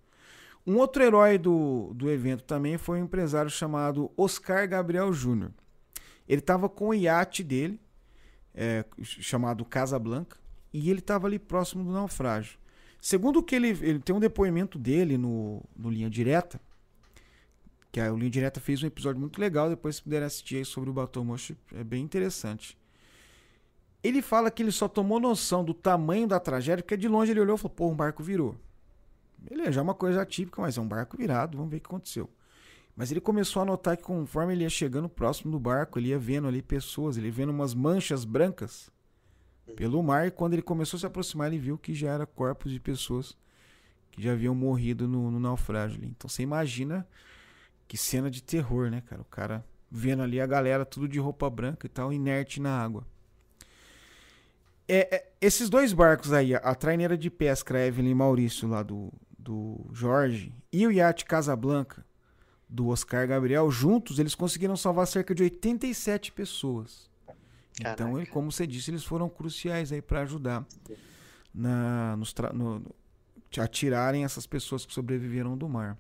[0.66, 5.52] Um outro herói do, do evento também foi um empresário chamado Oscar Gabriel Júnior.
[6.28, 7.80] Ele estava com o iate dele,
[8.54, 10.38] é, chamado Casablanca,
[10.72, 12.60] e ele estava ali próximo do naufrágio.
[13.02, 16.62] Segundo o que ele, ele tem um depoimento dele no, no Linha Direta,
[17.92, 20.90] que a Linha Direta fez um episódio muito legal, depois se puder assistir aí sobre
[20.90, 22.78] o Batomoshi, é bem interessante.
[24.04, 27.40] Ele fala que ele só tomou noção do tamanho da tragédia, porque de longe ele
[27.40, 28.56] olhou e falou, pô, um barco virou.
[29.42, 31.88] Beleza, já é uma coisa atípica, mas é um barco virado, vamos ver o que
[31.88, 32.30] aconteceu.
[32.96, 36.20] Mas ele começou a notar que conforme ele ia chegando próximo do barco, ele ia
[36.20, 38.92] vendo ali pessoas, ele ia vendo umas manchas brancas
[39.76, 42.72] pelo mar, e quando ele começou a se aproximar, ele viu que já era corpos
[42.72, 43.38] de pessoas
[44.12, 46.10] que já haviam morrido no, no naufrágio ali.
[46.10, 47.08] Então você imagina
[47.88, 49.22] que cena de terror, né, cara?
[49.22, 53.06] O cara vendo ali a galera tudo de roupa branca e tal, inerte na água.
[54.88, 59.12] É, é, esses dois barcos aí, a traineira de pesca Evelyn Maurício lá do,
[59.42, 62.06] do Jorge e o iate Casablanca
[62.70, 67.10] do Oscar Gabriel, juntos eles conseguiram salvar cerca de 87 pessoas.
[67.76, 68.04] Caraca.
[68.04, 70.66] Então, como você disse, eles foram cruciais aí para ajudar
[71.54, 72.96] na, nos no, no,
[73.58, 75.98] a tirarem essas pessoas que sobreviveram do mar.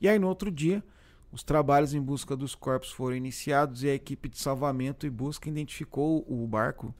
[0.00, 0.82] E aí, no outro dia,
[1.30, 5.50] os trabalhos em busca dos corpos foram iniciados e a equipe de salvamento e busca
[5.50, 6.94] identificou o barco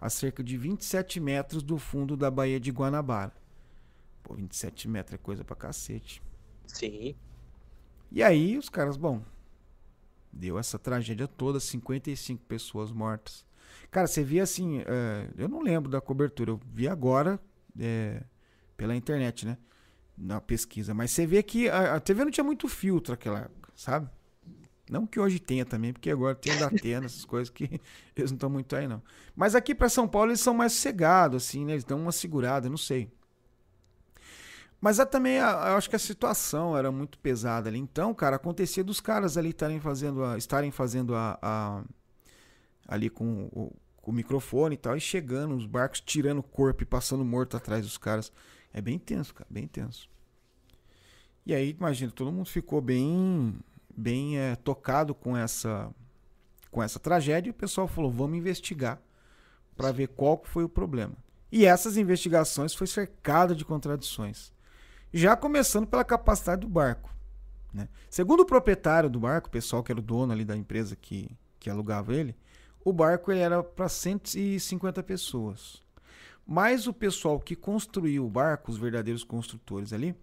[0.00, 3.32] a cerca de 27 metros do fundo da Baía de Guanabara.
[4.28, 6.22] Pô, 27 metros é coisa pra cacete.
[6.66, 7.16] Sim.
[8.12, 9.22] E aí os caras, bom,
[10.30, 13.46] deu essa tragédia toda, 55 pessoas mortas.
[13.90, 17.40] Cara, você via assim, é, eu não lembro da cobertura, eu vi agora
[17.78, 18.22] é,
[18.76, 19.56] pela internet, né?
[20.16, 20.92] Na pesquisa.
[20.92, 24.10] Mas você vê que a, a TV não tinha muito filtro naquela época, sabe?
[24.90, 27.64] Não que hoje tenha também, porque agora tem o da Atena, essas coisas que
[28.14, 29.02] eles não estão muito aí, não.
[29.34, 31.72] Mas aqui para São Paulo eles são mais sossegados, assim, né?
[31.72, 33.10] Eles dão uma segurada, não sei.
[34.80, 37.78] Mas é também, eu acho que a situação era muito pesada ali.
[37.78, 41.82] Então, cara, acontecia dos caras ali estarem fazendo a, estarem fazendo a, a
[42.86, 46.82] ali com o, com o, microfone e tal, e chegando os barcos, tirando o corpo
[46.84, 48.32] e passando morto atrás dos caras.
[48.72, 50.08] É bem tenso, cara, bem tenso.
[51.44, 53.58] E aí, imagina, todo mundo ficou bem,
[53.96, 55.90] bem é, tocado com essa,
[56.70, 57.48] com essa tragédia.
[57.48, 59.02] E o pessoal falou: vamos investigar
[59.76, 61.16] para ver qual foi o problema.
[61.50, 64.52] E essas investigações foi cercada de contradições
[65.12, 67.14] já começando pela capacidade do barco.
[67.72, 67.88] Né?
[68.10, 71.30] Segundo o proprietário do barco, o pessoal que era o dono ali da empresa que,
[71.58, 72.34] que alugava ele,
[72.84, 75.82] o barco ele era para 150 pessoas.
[76.46, 80.14] Mas o pessoal que construiu o barco, os verdadeiros construtores ali,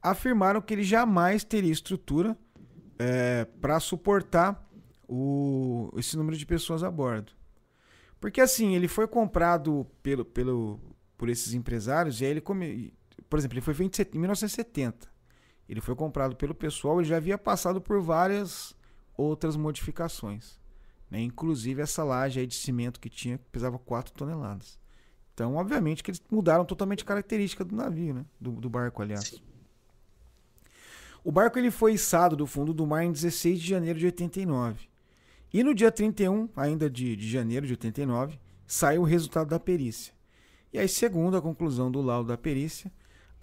[0.00, 2.36] afirmaram que ele jamais teria estrutura
[2.98, 4.64] é, para suportar
[5.08, 7.32] o, esse número de pessoas a bordo.
[8.20, 10.80] Porque assim, ele foi comprado pelo, pelo,
[11.18, 12.92] por esses empresários e aí ele come,
[13.34, 15.08] por exemplo, ele foi feito em 1970.
[15.68, 18.76] Ele foi comprado pelo pessoal, ele já havia passado por várias
[19.16, 20.60] outras modificações.
[21.10, 21.20] Né?
[21.20, 24.78] Inclusive essa laje aí de cimento que tinha, que pesava 4 toneladas.
[25.32, 28.24] Então, obviamente, que eles mudaram totalmente a característica do navio, né?
[28.40, 29.26] do, do barco, aliás.
[29.26, 29.40] Sim.
[31.24, 34.86] O barco ele foi içado do fundo do mar em 16 de janeiro de 89.
[35.52, 40.14] E no dia 31, ainda de, de janeiro de 89, saiu o resultado da perícia.
[40.72, 42.92] E aí, segundo a conclusão do laudo da perícia,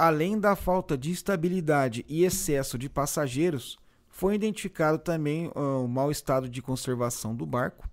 [0.01, 3.77] Além da falta de estabilidade e excesso de passageiros,
[4.09, 7.87] foi identificado também uh, o mau estado de conservação do barco,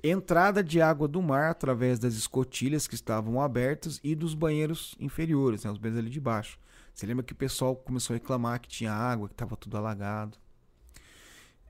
[0.00, 5.64] entrada de água do mar através das escotilhas que estavam abertas e dos banheiros inferiores,
[5.64, 6.56] né, os banheiros ali de baixo.
[6.94, 10.38] Você lembra que o pessoal começou a reclamar que tinha água, que estava tudo alagado.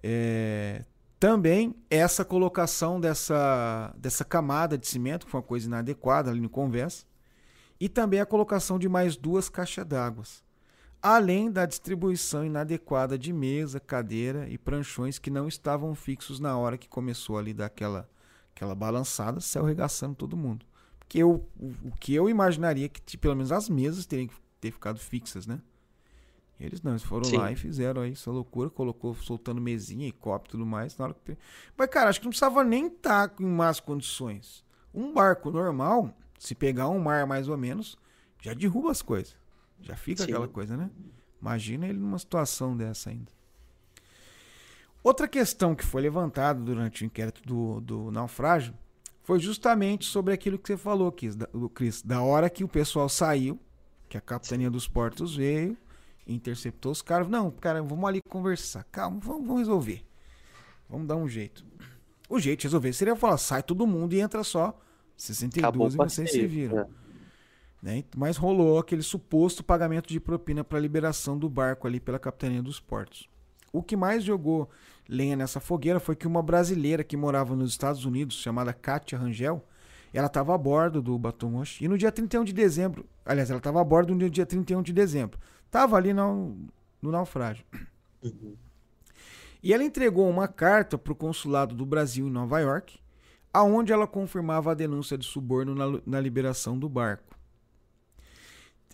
[0.02, 0.84] É,
[1.18, 6.50] também essa colocação dessa, dessa camada de cimento, que foi uma coisa inadequada ali no
[6.50, 7.06] conversa,
[7.84, 10.24] e também a colocação de mais duas caixas d'água,
[11.02, 16.78] além da distribuição inadequada de mesa, cadeira e pranchões que não estavam fixos na hora
[16.78, 18.08] que começou ali daquela
[18.54, 20.64] aquela balançada, saiu regaçando todo mundo.
[20.98, 24.70] Porque eu, o, o que eu imaginaria que pelo menos as mesas teriam que ter
[24.70, 25.60] ficado fixas, né?
[26.58, 27.36] Eles não, eles foram Sim.
[27.36, 30.96] lá e fizeram aí essa loucura, colocou soltando mesinha e copo e tudo mais.
[30.96, 31.36] Na hora que...
[31.76, 34.64] Mas, cara, acho que não precisava nem estar tá em más condições.
[34.94, 37.96] Um barco normal, se pegar um mar mais ou menos,
[38.40, 39.36] já derruba as coisas.
[39.80, 40.30] Já fica Sim.
[40.30, 40.90] aquela coisa, né?
[41.40, 43.30] Imagina ele numa situação dessa ainda.
[45.02, 48.72] Outra questão que foi levantada durante o inquérito do, do naufrágio
[49.22, 51.12] foi justamente sobre aquilo que você falou,
[51.74, 53.58] Cris, da hora que o pessoal saiu,
[54.08, 55.76] que a capitania dos portos veio,
[56.26, 57.28] interceptou os caras.
[57.28, 58.84] Não, cara, vamos ali conversar.
[58.84, 60.04] Calma, vamos, vamos resolver.
[60.88, 61.64] Vamos dar um jeito.
[62.28, 64.78] O jeito de resolver seria falar: sai todo mundo e entra só
[65.16, 66.80] 62 Acabou e vocês se viram.
[66.80, 66.86] É.
[67.82, 68.04] Né?
[68.16, 72.80] Mas rolou aquele suposto pagamento de propina para liberação do barco ali pela capitania dos
[72.80, 73.28] portos.
[73.72, 74.70] O que mais jogou
[75.08, 79.62] lenha nessa fogueira foi que uma brasileira que morava nos Estados Unidos, chamada Katia Rangel,
[80.14, 81.84] ela estava a bordo do Rouge.
[81.84, 84.92] E no dia 31 de dezembro, aliás, ela estava a bordo no dia 31 de
[84.92, 85.38] dezembro.
[85.66, 86.56] Estava ali no,
[87.02, 87.64] no naufrágio.
[88.22, 88.54] Uhum.
[89.60, 92.98] E ela entregou uma carta para o consulado do Brasil em Nova York,
[93.54, 97.38] aonde ela confirmava a denúncia de suborno na, na liberação do barco.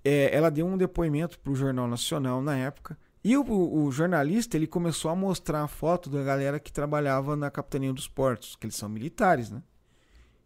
[0.04, 4.56] É, ela deu um depoimento para o Jornal Nacional na época, e o, o, jornalista
[4.56, 8.66] ele começou a mostrar a foto da galera que trabalhava na capitania dos portos, que
[8.66, 9.62] eles são militares, né?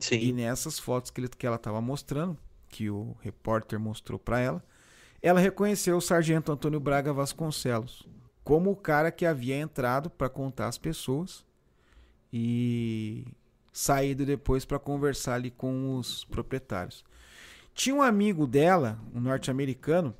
[0.00, 0.16] Sim.
[0.16, 2.36] E nessas fotos que, ele, que ela estava mostrando,
[2.68, 4.64] que o repórter mostrou para ela,
[5.22, 8.08] ela reconheceu o sargento Antônio Braga Vasconcelos
[8.44, 11.44] como o cara que havia entrado para contar as pessoas
[12.30, 13.24] e
[13.74, 17.04] saído depois para conversar ali com os proprietários.
[17.74, 20.14] Tinha um amigo dela, um norte-americano,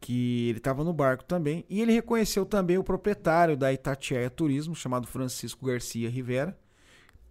[0.00, 4.74] que ele estava no barco também, e ele reconheceu também o proprietário da Itatiaia Turismo,
[4.74, 6.58] chamado Francisco Garcia Rivera,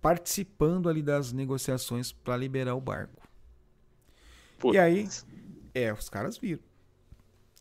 [0.01, 3.27] participando ali das negociações para liberar o barco.
[4.59, 4.75] Putz.
[4.75, 5.09] E aí,
[5.73, 6.63] é, os caras viram.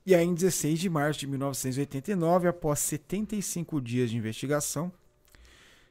[0.06, 4.92] E aí, em 16 de março de 1989, após 75 dias de investigação,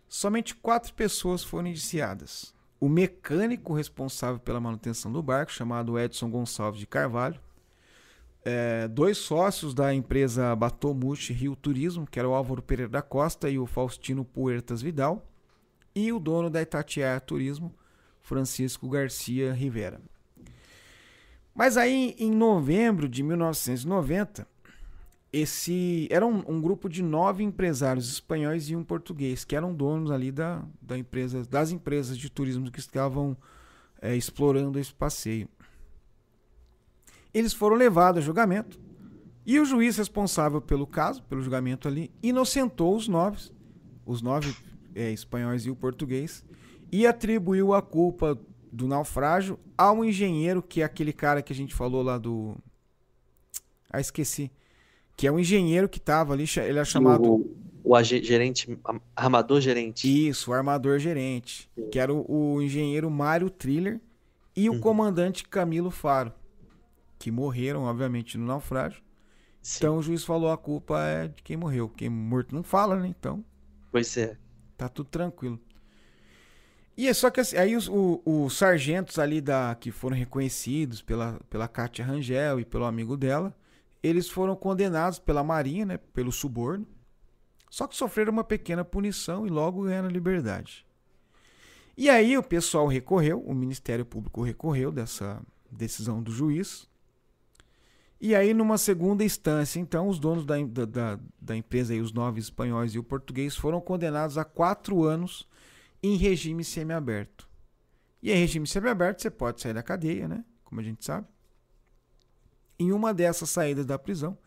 [0.08, 2.54] somente quatro pessoas foram indiciadas.
[2.80, 7.40] O mecânico responsável pela manutenção do barco, chamado Edson Gonçalves de Carvalho,
[8.46, 13.50] é, dois sócios da empresa Batomushi Rio Turismo, que era o Álvaro Pereira da Costa
[13.50, 15.26] e o Faustino Puertas Vidal,
[15.94, 17.74] e o dono da Itatiaia Turismo,
[18.22, 20.00] Francisco Garcia Rivera.
[21.54, 24.48] Mas aí, em novembro de 1990,
[25.32, 30.10] esse era um, um, grupo de nove empresários espanhóis e um português que eram donos
[30.10, 33.36] ali da, da empresa, das empresas de turismo que estavam
[34.02, 35.50] é, explorando esse passeio.
[37.34, 38.80] Eles foram levados a julgamento
[39.46, 43.52] e o juiz responsável pelo caso, pelo julgamento ali, inocentou os nove,
[44.06, 44.56] os nove
[44.96, 46.44] é, espanhóis e o português,
[46.92, 48.40] e atribuiu a culpa
[48.72, 52.56] do naufrágio ao engenheiro, que é aquele cara que a gente falou lá do.
[53.90, 54.52] Ah, esqueci.
[55.18, 57.28] Que é o engenheiro que tava ali, ele é chamado.
[57.28, 58.78] O, o gerente,
[59.16, 60.28] armador gerente.
[60.30, 61.68] Isso, o armador gerente.
[61.76, 61.90] Sim.
[61.90, 64.00] Que era o, o, engenheiro Mário Triller
[64.56, 64.80] e o uhum.
[64.80, 66.32] comandante Camilo Faro.
[67.18, 69.02] Que morreram, obviamente, no naufrágio.
[69.60, 69.80] Sim.
[69.80, 71.90] Então o juiz falou: a culpa é de quem morreu.
[71.90, 73.08] Quem morto não fala, né?
[73.08, 73.44] Então.
[73.92, 74.38] Pois é.
[74.78, 75.60] Tá tudo tranquilo.
[76.96, 81.02] E é só que assim, aí os, o, os sargentos ali da, que foram reconhecidos
[81.02, 83.56] pela, pela Kátia Rangel e pelo amigo dela,
[84.08, 86.88] eles foram condenados pela Marinha, né, pelo suborno.
[87.70, 90.86] Só que sofreram uma pequena punição e logo ganharam liberdade.
[91.98, 95.42] E aí o pessoal recorreu, o Ministério Público recorreu dessa
[95.72, 96.88] decisão do juiz.
[98.20, 100.56] E aí, numa segunda instância, então, os donos da,
[100.86, 105.48] da, da empresa, aí, os nove espanhóis e o português, foram condenados a quatro anos
[106.02, 107.48] em regime semiaberto.
[108.22, 110.44] E em regime semiaberto você pode sair da cadeia, né?
[110.64, 111.28] Como a gente sabe.
[112.80, 114.38] Em uma dessas saídas da prisão,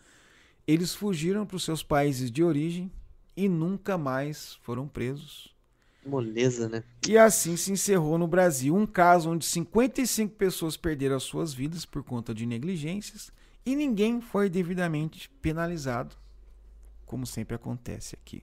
[0.67, 2.91] eles fugiram para os seus países de origem
[3.37, 5.55] e nunca mais foram presos.
[6.05, 6.83] Moleza, né?
[7.07, 11.85] E assim se encerrou no Brasil um caso onde 55 pessoas perderam as suas vidas
[11.85, 13.33] por conta de negligências
[13.67, 16.17] e ninguém foi devidamente penalizado,
[17.05, 18.43] como sempre acontece aqui.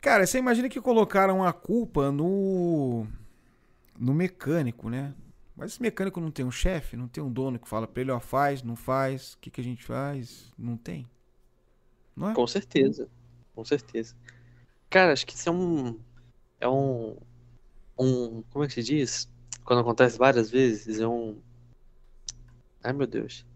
[0.00, 3.06] Cara, você imagina que colocaram a culpa no
[3.98, 5.14] no mecânico, né?
[5.56, 8.10] Mas esse mecânico não tem um chefe, não tem um dono que fala pra ele,
[8.10, 10.52] ó, faz, não faz, o que, que a gente faz?
[10.58, 11.08] Não tem.
[12.16, 12.34] Não é?
[12.34, 13.08] Com certeza.
[13.54, 14.14] Com certeza.
[14.90, 15.98] Cara, acho que isso é um.
[16.60, 17.16] É um.
[17.98, 18.42] Um.
[18.50, 19.28] Como é que se diz?
[19.64, 21.36] Quando acontece várias vezes, é um.
[22.82, 23.46] Ai meu Deus.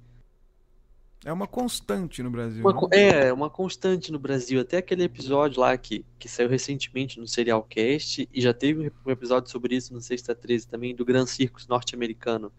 [1.29, 2.67] É uma constante no Brasil.
[2.67, 3.27] Uma, né?
[3.27, 4.63] é, uma constante no Brasil.
[4.63, 9.51] Até aquele episódio lá que, que saiu recentemente no Serialcast, e já teve um episódio
[9.51, 12.51] sobre isso no Sexta 13 também, do Gran Circus norte-americano,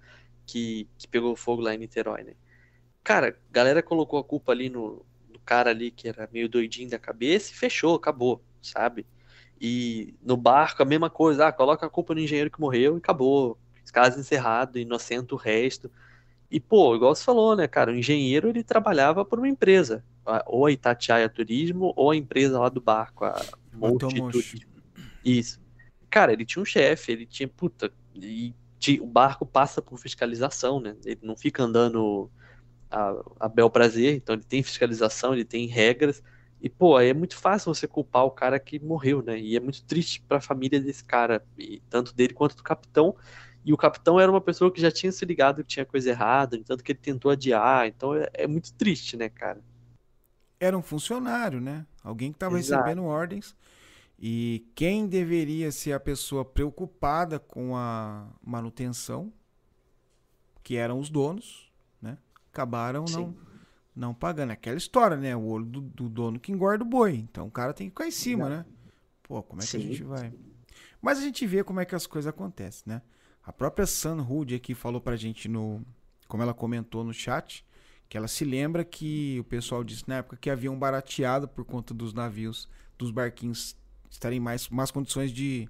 [0.45, 2.34] que, que pegou fogo lá em Niterói, né?
[3.03, 5.03] Cara, a galera colocou a culpa ali no,
[5.34, 9.03] no cara ali que era meio doidinho da cabeça e fechou, acabou, sabe?
[9.59, 12.97] E no barco a mesma coisa, ah, coloca a culpa no engenheiro que morreu e
[12.99, 13.57] acabou.
[13.91, 15.89] Caso encerrado, inocente o resto.
[16.52, 20.04] E, pô, igual você falou, né, cara, o engenheiro ele trabalhava por uma empresa,
[20.47, 23.39] ou a Itatiaia Turismo, ou a empresa lá do barco, a
[23.74, 24.62] Multi Turismo.
[25.24, 25.62] Isso.
[26.10, 28.54] Cara, ele tinha um chefe, ele tinha, puta, e
[29.00, 30.95] o barco passa por fiscalização, né?
[31.06, 32.32] Ele não fica andando
[32.89, 36.24] a, a bel prazer, então ele tem fiscalização, ele tem regras.
[36.62, 39.39] E, pô, aí é muito fácil você culpar o cara que morreu, né?
[39.39, 43.16] E é muito triste para a família desse cara, e tanto dele quanto do capitão,
[43.64, 46.60] e o capitão era uma pessoa que já tinha se ligado que tinha coisa errada,
[46.66, 47.88] tanto que ele tentou adiar.
[47.88, 49.62] Então é, é muito triste, né, cara?
[50.60, 51.86] Era um funcionário, né?
[52.03, 53.55] Alguém que estava recebendo ordens.
[54.18, 59.32] E quem deveria ser a pessoa preocupada com a manutenção,
[60.62, 62.18] que eram os donos, né?
[62.51, 63.36] Acabaram não,
[63.95, 64.51] não pagando.
[64.51, 65.36] Aquela história, né?
[65.36, 67.16] O olho do, do, dono que engorda o boi.
[67.16, 68.70] Então o cara tem que ficar em cima, Exato.
[68.70, 68.76] né?
[69.24, 69.78] Pô, como é que Sim.
[69.78, 70.34] a gente vai?
[71.01, 73.01] Mas a gente vê como é que as coisas acontecem, né?
[73.50, 75.84] A própria Sun Hood aqui falou pra gente no.
[76.28, 77.66] Como ela comentou no chat,
[78.08, 81.91] que ela se lembra que o pessoal disse na época que haviam barateado por conta
[81.91, 83.76] dos navios, dos barquinhos
[84.08, 85.68] estarem em mais, mais condições de,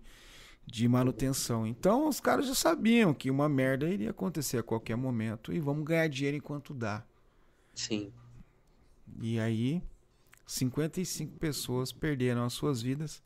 [0.68, 1.66] de manutenção.
[1.66, 5.86] Então os caras já sabiam que uma merda iria acontecer a qualquer momento e vamos
[5.86, 7.02] ganhar dinheiro enquanto dá.
[7.74, 8.12] Sim.
[9.22, 9.82] E aí,
[10.46, 13.24] 55 pessoas perderam as suas vidas.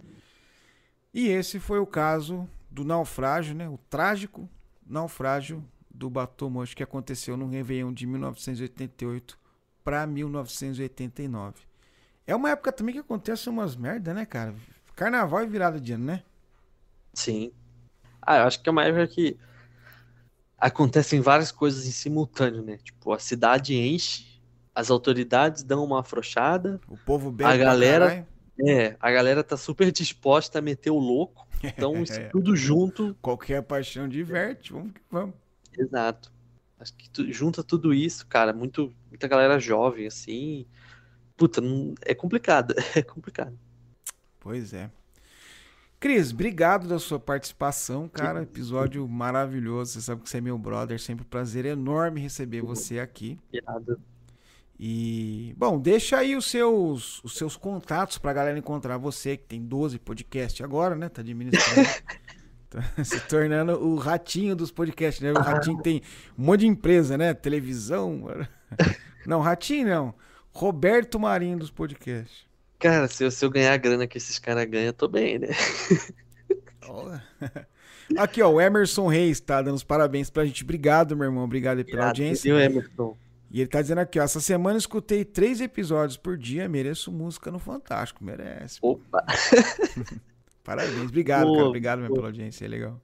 [1.11, 3.69] E esse foi o caso do naufrágio, né?
[3.69, 4.49] O trágico
[4.85, 5.63] naufrágio
[5.93, 9.37] do Batomocho que aconteceu no Réveillon de 1988
[9.83, 11.61] para 1989.
[12.25, 14.55] É uma época também que acontece umas merda, né, cara?
[14.95, 16.23] Carnaval e virada de ano, né?
[17.13, 17.51] Sim.
[18.19, 19.37] Ah, eu acho que é uma época que
[20.57, 22.77] acontecem várias coisas em simultâneo, né?
[22.77, 24.41] Tipo, a cidade enche,
[24.73, 28.27] as autoridades dão uma afrouxada, o povo bebe a galera,
[28.65, 32.29] é, a galera tá super disposta a meter o louco então, isso é.
[32.29, 33.15] tudo junto.
[33.21, 35.35] Qualquer paixão diverte, vamos que vamos.
[35.77, 36.31] Exato.
[36.79, 40.65] Acho que tu, junta tudo isso, cara, muito, muita galera jovem, assim.
[41.37, 43.57] Puta, não, é complicado, é complicado.
[44.39, 44.91] Pois é.
[45.99, 48.43] Cris, obrigado da sua participação, cara.
[48.43, 49.93] Episódio maravilhoso.
[49.93, 50.99] Você sabe que você é meu brother.
[50.99, 53.39] Sempre um prazer enorme receber você aqui.
[53.47, 54.01] Obrigado.
[54.79, 59.61] E, bom, deixa aí os seus, os seus contatos pra galera encontrar você, que tem
[59.61, 61.09] 12 podcasts agora, né?
[61.09, 61.87] Tá administrando.
[62.69, 65.31] tá se tornando o ratinho dos podcasts, né?
[65.31, 66.01] O ratinho tem
[66.37, 67.33] um monte de empresa, né?
[67.33, 68.25] Televisão.
[69.25, 70.13] Não, ratinho não.
[70.51, 72.45] Roberto Marinho dos podcasts.
[72.77, 75.39] Cara, se eu, se eu ganhar a grana que esses caras ganham, eu tô bem,
[75.39, 75.47] né?
[78.17, 80.63] Aqui, ó, o Emerson Reis tá dando os parabéns pra gente.
[80.63, 81.45] Obrigado, meu irmão.
[81.45, 82.53] Obrigado pela Obrigado, audiência.
[82.53, 83.17] Viu, Emerson?
[83.53, 87.51] E ele tá dizendo aqui, ó, essa semana escutei três episódios por dia, mereço música
[87.51, 88.79] no Fantástico, merece.
[88.81, 89.23] Opa!
[90.65, 92.99] Parabéns, obrigado, boa, cara, obrigado mesmo pela audiência, é legal.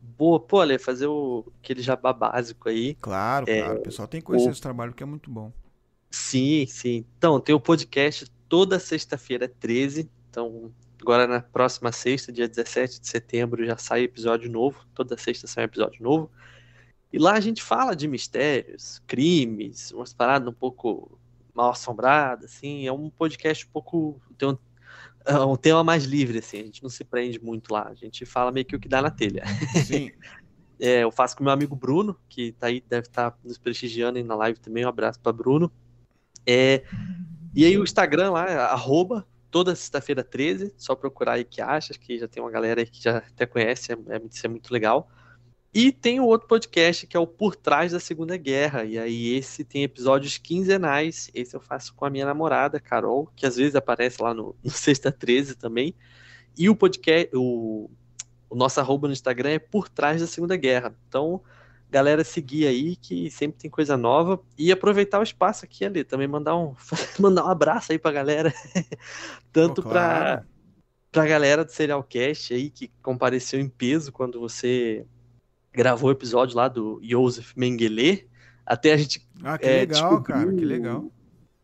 [0.00, 2.94] Boa, pô, Ale, fazer o, aquele jabá básico aí.
[3.00, 4.52] Claro, é, claro, o pessoal tem que conhecer o...
[4.52, 5.52] esse trabalho que é muito bom.
[6.08, 7.04] Sim, sim.
[7.18, 13.08] Então, tem o podcast toda sexta-feira, 13, então agora na próxima sexta, dia 17 de
[13.08, 16.30] setembro, já sai episódio novo, toda sexta sai um episódio novo.
[17.12, 21.18] E lá a gente fala de mistérios, crimes, umas paradas um pouco
[21.54, 22.86] mal assombradas, assim.
[22.86, 24.20] É um podcast um pouco.
[24.36, 24.58] Tem um,
[25.24, 26.60] é um tema mais livre, assim.
[26.60, 27.88] A gente não se prende muito lá.
[27.88, 29.42] A gente fala meio que o que dá na telha.
[29.86, 30.10] Sim.
[30.78, 34.18] é, eu faço com meu amigo Bruno, que tá aí, deve estar tá nos prestigiando
[34.18, 34.84] aí na live também.
[34.84, 35.72] Um abraço para Bruno.
[36.46, 36.84] É,
[37.54, 42.18] e aí o Instagram lá, arroba, toda sexta-feira 13, só procurar aí que acha, que
[42.18, 45.10] já tem uma galera aí que já até conhece, é, é, isso é muito legal.
[45.72, 48.84] E tem o outro podcast que é o Por Trás da Segunda Guerra.
[48.84, 51.30] E aí esse tem episódios quinzenais.
[51.34, 54.70] Esse eu faço com a minha namorada, Carol, que às vezes aparece lá no, no
[54.70, 55.94] Sexta 13 também.
[56.56, 57.90] E o podcast, o,
[58.48, 60.94] o nosso arroba no Instagram é Por Trás da Segunda Guerra.
[61.06, 61.42] Então,
[61.90, 64.40] galera, seguir aí que sempre tem coisa nova.
[64.56, 66.74] E aproveitar o espaço aqui ali, também mandar um,
[67.20, 68.54] mandar um abraço aí pra galera.
[69.52, 69.92] Tanto oh, claro.
[69.92, 70.44] pra,
[71.12, 75.06] pra galera do Serialcast aí que compareceu em peso quando você
[75.78, 78.28] gravou o episódio lá do Joseph Mengele.
[78.66, 79.24] Até a gente.
[79.44, 81.04] Ah, que é, legal, cara, que legal.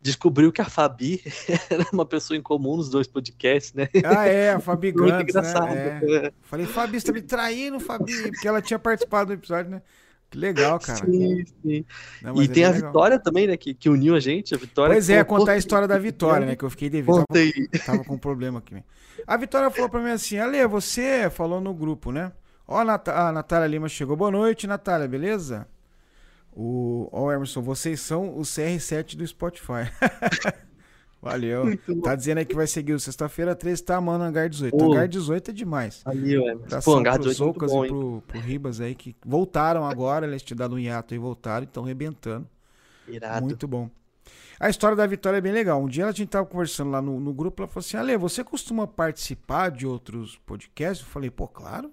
[0.00, 1.20] Descobriu que a Fabi
[1.68, 3.88] era uma pessoa em comum nos dois podcasts, né?
[4.04, 5.74] Ah, é, a Fabi Gantz, Muito engraçado.
[5.74, 6.00] Né?
[6.04, 6.32] É.
[6.42, 9.82] Falei, Fabi, você tá me traindo, Fabi, porque ela tinha participado do episódio, né?
[10.30, 11.04] Que legal, cara.
[11.04, 11.84] Sim, sim.
[12.22, 12.88] Não, e tem a legal.
[12.88, 13.56] Vitória também, né?
[13.56, 14.54] Que, que uniu a gente.
[14.54, 16.54] A Vitória pois é, contar a história da Vitória, né?
[16.54, 17.24] Que eu fiquei devendo.
[17.26, 18.76] Tava, tava, com um problema aqui.
[19.26, 22.30] A Vitória falou pra mim assim: Ale, você falou no grupo, né?
[22.66, 24.16] Ó, a, Nat a Natália Lima chegou.
[24.16, 25.66] Boa noite, Natália, beleza?
[26.52, 29.90] O, ó, Emerson, vocês são o CR7 do Spotify.
[31.20, 31.64] Valeu.
[31.64, 32.16] Muito tá bom.
[32.16, 34.24] dizendo aí que vai seguir o sexta-feira 13, tá, mano?
[34.24, 34.76] Hangar 18.
[34.76, 34.92] Pô.
[34.92, 36.02] Hangar 18 é demais.
[36.04, 36.54] Ali, ué.
[36.84, 40.42] Pô, Hangar 18 é muito bom, e pro, pro Ribas aí, que voltaram agora, eles
[40.42, 42.46] te dado um hiato e voltaram, estão rebentando.
[43.08, 43.46] Irado.
[43.46, 43.90] Muito bom.
[44.60, 45.82] A história da Vitória é bem legal.
[45.82, 48.44] Um dia a gente tava conversando lá no, no grupo, ela falou assim, Ale, você
[48.44, 51.04] costuma participar de outros podcasts?
[51.04, 51.90] Eu falei, pô, claro.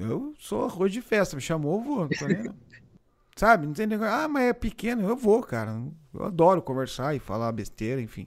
[0.00, 2.54] Eu sou arroz de festa, me chamou, eu vou, não nem não.
[3.36, 3.66] Sabe?
[3.66, 4.12] Não tem negócio.
[4.12, 5.08] Ah, mas é pequeno.
[5.08, 5.80] Eu vou, cara.
[6.12, 8.26] Eu adoro conversar e falar besteira, enfim.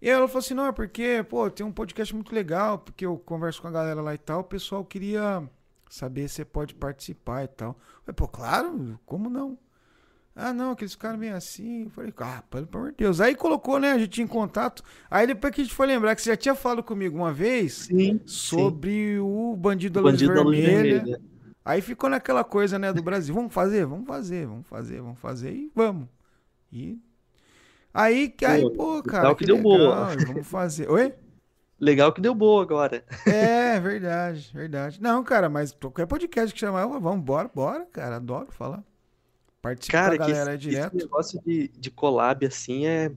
[0.00, 3.18] E ela falou assim: não, é porque, pô, tem um podcast muito legal, porque eu
[3.18, 4.40] converso com a galera lá e tal.
[4.40, 5.42] O pessoal queria
[5.90, 7.70] saber se pode participar e tal.
[7.70, 9.58] Eu falei, pô, claro, como não?
[10.40, 11.84] Ah, não, aqueles caras meio assim.
[11.84, 13.20] Eu falei, ah, pelo amor de Deus.
[13.20, 13.92] Aí colocou, né?
[13.92, 14.84] A gente tinha em contato.
[15.10, 17.86] Aí depois que a gente foi lembrar que você já tinha falado comigo uma vez
[17.86, 19.18] sim, sobre sim.
[19.18, 20.64] o Bandido da Luz Bandido Vermelha.
[20.64, 21.20] Da Luz Vermelha.
[21.64, 23.34] Aí ficou naquela coisa, né, do Brasil.
[23.34, 26.08] Vamos fazer, vamos fazer, vamos fazer, vamos fazer e vamos.
[26.72, 26.98] E
[27.92, 30.16] aí, aí pô, cara, legal que, que deu legal, boa.
[30.26, 30.88] Vamos fazer.
[30.88, 31.12] Oi?
[31.80, 33.04] Legal que deu boa agora.
[33.26, 35.02] É, verdade, verdade.
[35.02, 38.82] Não, cara, mas qualquer podcast que chamar, vamos, bora, bora, cara, adoro falar.
[39.62, 40.96] Participa cara, com a galera esse, direto.
[40.96, 43.10] Esse negócio de, de collab, assim, é,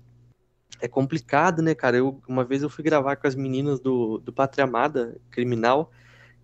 [0.80, 1.98] é complicado, né, cara?
[1.98, 5.92] Eu, uma vez eu fui gravar com as meninas do, do Pátria Amada, Criminal,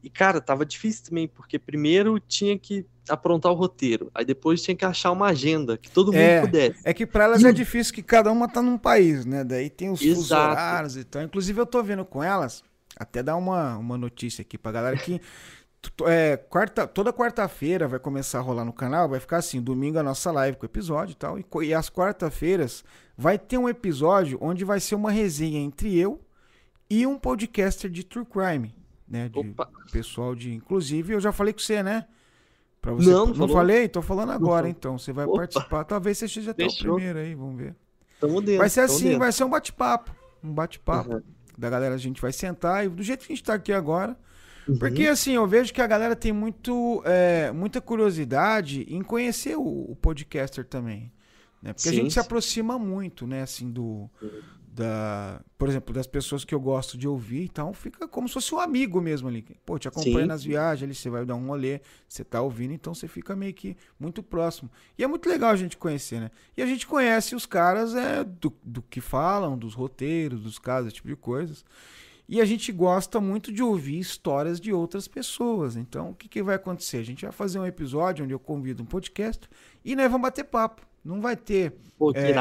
[0.03, 4.75] e, cara, tava difícil também, porque primeiro tinha que aprontar o roteiro, aí depois tinha
[4.75, 6.79] que achar uma agenda que todo mundo é, pudesse.
[6.83, 7.47] É que para elas e...
[7.47, 9.43] é difícil que cada uma tá num país, né?
[9.43, 11.23] Daí tem os fusos horários e tal.
[11.23, 12.63] Inclusive eu tô vendo com elas,
[12.95, 15.19] até dar uma, uma notícia aqui pra galera que
[16.05, 20.03] é, quarta, toda quarta-feira vai começar a rolar no canal, vai ficar assim, domingo a
[20.03, 22.83] nossa live com o episódio e tal, e, e às quarta-feiras
[23.17, 26.21] vai ter um episódio onde vai ser uma resenha entre eu
[26.89, 28.73] e um podcaster de True Crime
[29.07, 29.29] né?
[29.29, 29.69] De Opa.
[29.91, 30.53] pessoal de.
[30.53, 32.05] Inclusive, eu já falei com você, né?
[32.81, 33.09] Pra você...
[33.09, 33.87] Não, não, não falei?
[33.87, 34.97] Tô falando agora, então.
[34.97, 35.37] Você vai Opa.
[35.37, 35.83] participar.
[35.85, 37.75] Talvez você seja até o primeiro aí, vamos ver.
[38.19, 39.19] Tamo dentro, vai ser assim, dentro.
[39.19, 40.13] vai ser um bate-papo.
[40.43, 41.15] Um bate-papo.
[41.15, 41.23] Uhum.
[41.57, 44.17] Da galera, a gente vai sentar e do jeito que a gente tá aqui agora.
[44.67, 44.77] Uhum.
[44.77, 49.91] Porque assim, eu vejo que a galera tem muito, é, muita curiosidade em conhecer o,
[49.91, 51.11] o podcaster também.
[51.61, 51.73] Né?
[51.73, 52.11] Porque sim, a gente sim.
[52.11, 54.09] se aproxima muito, né, assim, do,
[54.77, 58.53] da, por exemplo, das pessoas que eu gosto de ouvir, então fica como se fosse
[58.53, 59.43] um amigo mesmo ali.
[59.65, 60.27] Pô, te acompanha Sim.
[60.27, 63.55] nas viagens, ali você vai dar um rolê, você tá ouvindo, então você fica meio
[63.55, 64.69] que muito próximo.
[64.95, 66.29] E é muito legal a gente conhecer, né?
[66.55, 70.87] E a gente conhece os caras é, do, do que falam, dos roteiros, dos casos,
[70.87, 71.65] esse tipo de coisas.
[72.29, 75.77] E a gente gosta muito de ouvir histórias de outras pessoas.
[75.77, 76.97] Então, o que, que vai acontecer?
[76.97, 79.49] A gente vai fazer um episódio onde eu convido um podcast
[79.83, 80.81] e nós vamos bater papo.
[81.03, 81.73] Não vai ter.
[81.97, 82.33] Pô, que é,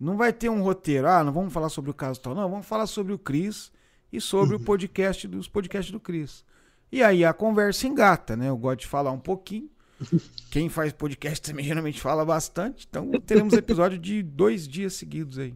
[0.00, 1.06] não vai ter um roteiro.
[1.06, 2.34] Ah, não vamos falar sobre o caso tal.
[2.34, 3.70] Não, vamos falar sobre o Cris
[4.10, 6.42] e sobre o podcast dos podcasts do Cris.
[6.90, 8.48] E aí a conversa engata, né?
[8.48, 9.68] Eu gosto de falar um pouquinho.
[10.50, 12.86] Quem faz podcast também geralmente fala bastante.
[12.88, 15.54] Então teremos episódio de dois dias seguidos aí.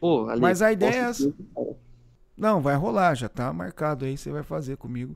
[0.00, 1.32] Pô, Mas a ideia é essa.
[2.40, 5.14] Não, vai rolar, já tá marcado aí, você vai fazer comigo.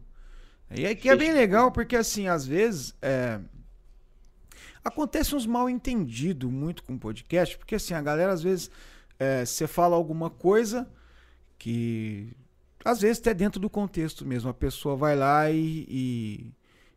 [0.71, 2.95] E aí que é bem legal, porque assim, às vezes.
[3.01, 3.41] É
[4.85, 8.71] Acontece uns mal entendidos muito com podcast, porque assim, a galera às vezes
[9.19, 10.87] é, você fala alguma coisa
[11.59, 12.37] que
[12.85, 15.87] às vezes até dentro do contexto mesmo, a pessoa vai lá e,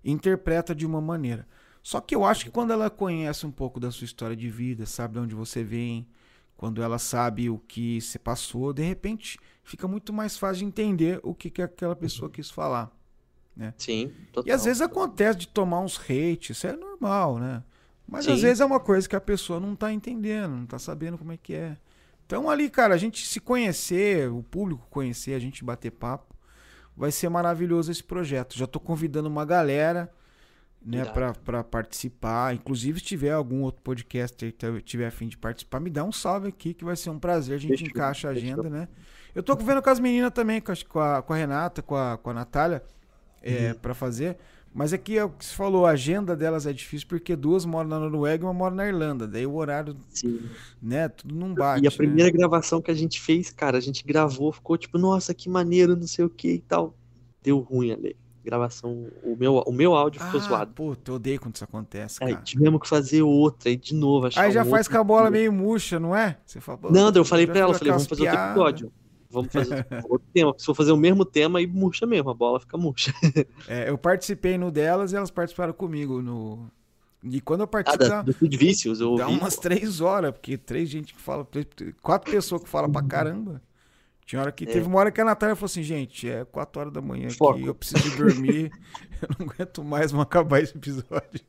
[0.03, 1.47] e interpreta de uma maneira.
[1.81, 4.85] Só que eu acho que quando ela conhece um pouco da sua história de vida,
[4.85, 6.05] sabe de onde você vem,
[6.57, 11.19] quando ela sabe o que você passou, de repente fica muito mais fácil de entender
[11.23, 12.89] o que, que aquela pessoa quis falar.
[13.53, 13.73] Né?
[13.77, 14.47] Sim, total.
[14.47, 17.61] E às vezes acontece de tomar uns hate, isso é normal, né?
[18.07, 18.31] Mas Sim.
[18.31, 21.33] às vezes é uma coisa que a pessoa não tá entendendo, não tá sabendo como
[21.33, 21.75] é que é.
[22.25, 26.33] Então ali, cara, a gente se conhecer, o público conhecer, a gente bater papo,
[26.95, 28.57] vai ser maravilhoso esse projeto.
[28.57, 30.09] Já tô convidando uma galera,
[30.81, 31.03] né,
[31.43, 32.55] para participar.
[32.55, 36.47] Inclusive, se tiver algum outro podcaster que tiver afim de participar, me dá um salve
[36.47, 37.55] aqui, que vai ser um prazer.
[37.55, 37.87] A gente Fechou.
[37.87, 38.77] encaixa a agenda, Fechou.
[38.77, 38.87] né?
[39.37, 42.31] Eu tô vendo com as meninas também, com a, com a Renata, com a, com
[42.31, 42.81] a Natália,
[43.43, 43.75] é, uhum.
[43.75, 44.35] para fazer.
[44.73, 47.87] Mas aqui é o que você falou, a agenda delas é difícil porque duas moram
[47.87, 49.27] na Noruega e uma mora na Irlanda.
[49.27, 50.41] Daí o horário, Sim.
[50.81, 51.83] né, tudo não bate.
[51.83, 52.35] E a primeira né?
[52.35, 56.07] gravação que a gente fez, cara, a gente gravou, ficou tipo, nossa, que maneiro, não
[56.07, 56.95] sei o que e tal.
[57.43, 58.15] Deu ruim ali.
[58.43, 60.73] gravação, o meu, o meu áudio ficou ah, zoado.
[60.73, 62.43] Puta, eu odeio quando isso acontece, Aí cara.
[62.43, 64.25] tivemos que fazer outra, aí de novo.
[64.25, 66.39] achar Aí já faz outro com a bola meio murcha, não é?
[66.43, 68.51] Você fala, pô, Não, eu falei pra ela, falei, vamos fazer outro piadas.
[68.51, 68.91] episódio.
[69.37, 70.53] Vamos fazer outro tema.
[70.57, 73.13] Se for fazer o mesmo tema, aí murcha mesmo, a bola fica murcha.
[73.67, 76.69] É, eu participei no delas e elas participaram comigo no.
[77.23, 79.39] E quando eu Ah, participo, da, dá, do Feed Vícios, eu dá ouvi.
[79.39, 81.45] umas três horas, porque três gente que fala,
[82.01, 83.61] quatro pessoas que falam pra caramba.
[84.25, 84.67] Tinha hora que É.
[84.67, 87.57] teve uma hora que a Natália falou assim, gente, é quatro horas da manhã Foco.
[87.59, 88.71] aqui, eu preciso dormir,
[89.21, 91.39] eu não aguento mais, vamos acabar esse episódio.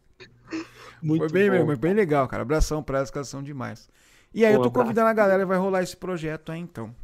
[1.02, 1.56] Muito Foi bem, bom.
[1.66, 2.42] mesmo, bem legal, cara.
[2.42, 3.88] Abração pra elas que elas são demais.
[4.32, 4.84] E aí Um eu tô abraço.
[4.84, 6.94] convidando a galera, vai rolar esse projeto aí então.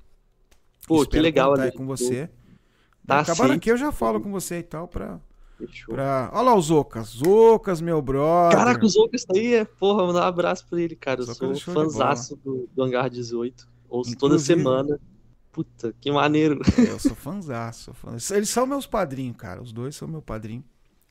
[0.86, 1.73] Pô, que Espero legal, contar Ale.
[1.73, 2.31] com você.
[3.06, 5.20] Tá Acabando aqui eu já falo com você e tal pra,
[5.59, 5.94] Fechou.
[5.94, 6.31] pra...
[6.32, 7.09] Olha lá o Zocas.
[7.09, 8.56] Zocas, meu brother.
[8.59, 11.20] Caraca, o Zoucas tá aí, é, porra, mandar um abraço pra ele, cara.
[11.20, 13.69] Eu Zoucas sou fãzaço do, do Hangar 18.
[13.89, 15.01] Ouço toda Inclusive- semana.
[15.52, 16.61] Puta, que maneiro.
[16.78, 17.93] É, Eu sou fãzaço.
[17.94, 18.16] fã.
[18.35, 19.62] Eles são meus padrinhos, cara.
[19.62, 20.65] Os dois são meu padrinho.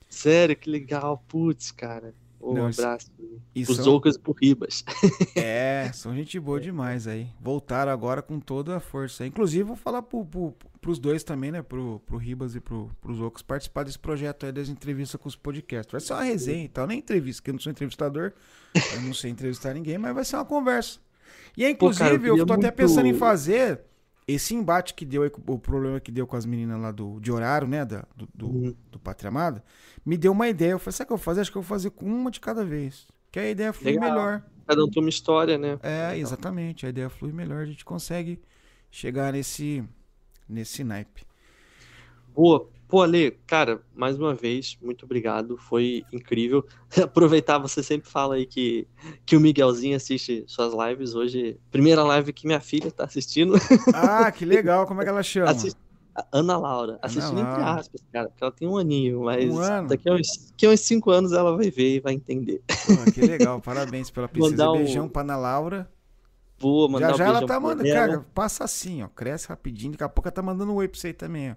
[0.09, 1.23] Sério, que legal.
[1.27, 2.13] Putz, cara.
[2.45, 3.09] Um Não, abraço.
[3.55, 4.83] E Os são- Zoucas por Ribas.
[5.35, 7.27] É, são gente boa demais aí.
[7.39, 9.25] Voltaram agora com toda a força.
[9.25, 11.61] Inclusive, vou falar pro, pro, pros dois também, né?
[11.61, 15.35] Pro, pro Ribas e pro, pros outros participar desse projeto aí das entrevistas com os
[15.37, 15.91] podcasts.
[15.91, 16.85] Vai ser uma resenha e tal.
[16.85, 18.33] Nem entrevista, porque eu não sou entrevistador.
[18.95, 20.99] eu não sei entrevistar ninguém, mas vai ser uma conversa.
[21.55, 23.81] E aí, Pô, inclusive, cara, eu eu, tô até muito- pensando em fazer
[24.27, 27.31] esse embate que deu aí, o problema que deu com as meninas lá do, de
[27.31, 27.83] horário, né?
[27.85, 28.75] Da, do, do, Uhum.
[28.91, 29.63] do Pátria Amada,
[30.05, 30.71] me deu uma ideia.
[30.71, 31.41] Eu falei, sabe o que eu vou fazer?
[31.41, 33.07] Acho que eu vou fazer com uma de cada vez.
[33.31, 34.09] Que a ideia flui Legal.
[34.09, 34.43] melhor.
[34.67, 35.77] Cada um tem uma história, né?
[35.83, 36.85] É, exatamente.
[36.85, 38.39] A ideia flui melhor, a gente consegue
[38.89, 39.83] chegar nesse,
[40.47, 41.25] nesse naipe.
[42.33, 42.67] Boa.
[42.93, 45.57] Pô, Ale, cara, mais uma vez, muito obrigado.
[45.57, 46.63] Foi incrível.
[47.03, 48.87] Aproveitar, você sempre fala aí que,
[49.25, 51.15] que o Miguelzinho assiste suas lives.
[51.15, 53.55] Hoje, primeira live que minha filha tá assistindo.
[53.95, 54.85] Ah, que legal.
[54.85, 55.49] Como é que ela chama?
[55.49, 55.75] Assist-
[56.31, 56.99] Ana Laura.
[57.01, 57.79] Assistindo entre Laura.
[57.79, 59.87] aspas, cara, porque ela tem um aninho, mas Um ano?
[59.87, 62.61] daqui a, uns, daqui a uns cinco anos ela vai ver e vai entender.
[63.11, 63.59] Que legal.
[63.59, 64.69] Parabéns pela princesa.
[64.69, 65.91] Um- Beijão pra Ana Laura.
[66.59, 69.07] Vou mandar Já um já ela tá mandando, cara, passa assim, ó.
[69.07, 69.93] Cresce rapidinho.
[69.93, 71.55] Daqui a pouco ela tá mandando um oi pra você aí também, ó.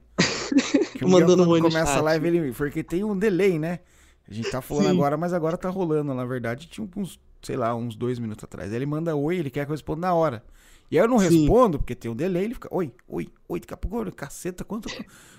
[0.97, 2.53] Que o Mandando Miguel, quando começa a live, ele.
[2.53, 3.81] Porque tem um delay, né?
[4.29, 4.91] A gente tá falando Sim.
[4.91, 6.13] agora, mas agora tá rolando.
[6.13, 8.71] Na verdade, tinha uns, sei lá, uns dois minutos atrás.
[8.71, 10.43] Aí ele manda oi, ele quer que eu responda na hora.
[10.91, 11.41] E aí eu não Sim.
[11.41, 14.89] respondo, porque tem um delay, ele fica, oi, oi, oi, daqui a pouco, caceta, quanta,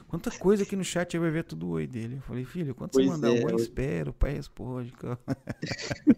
[0.07, 2.17] quanta coisa aqui no chat aí vai ver tudo oi dele.
[2.17, 4.93] Eu falei, filho, quando você Pois mandar é, oi, eu- espera, o pai responde.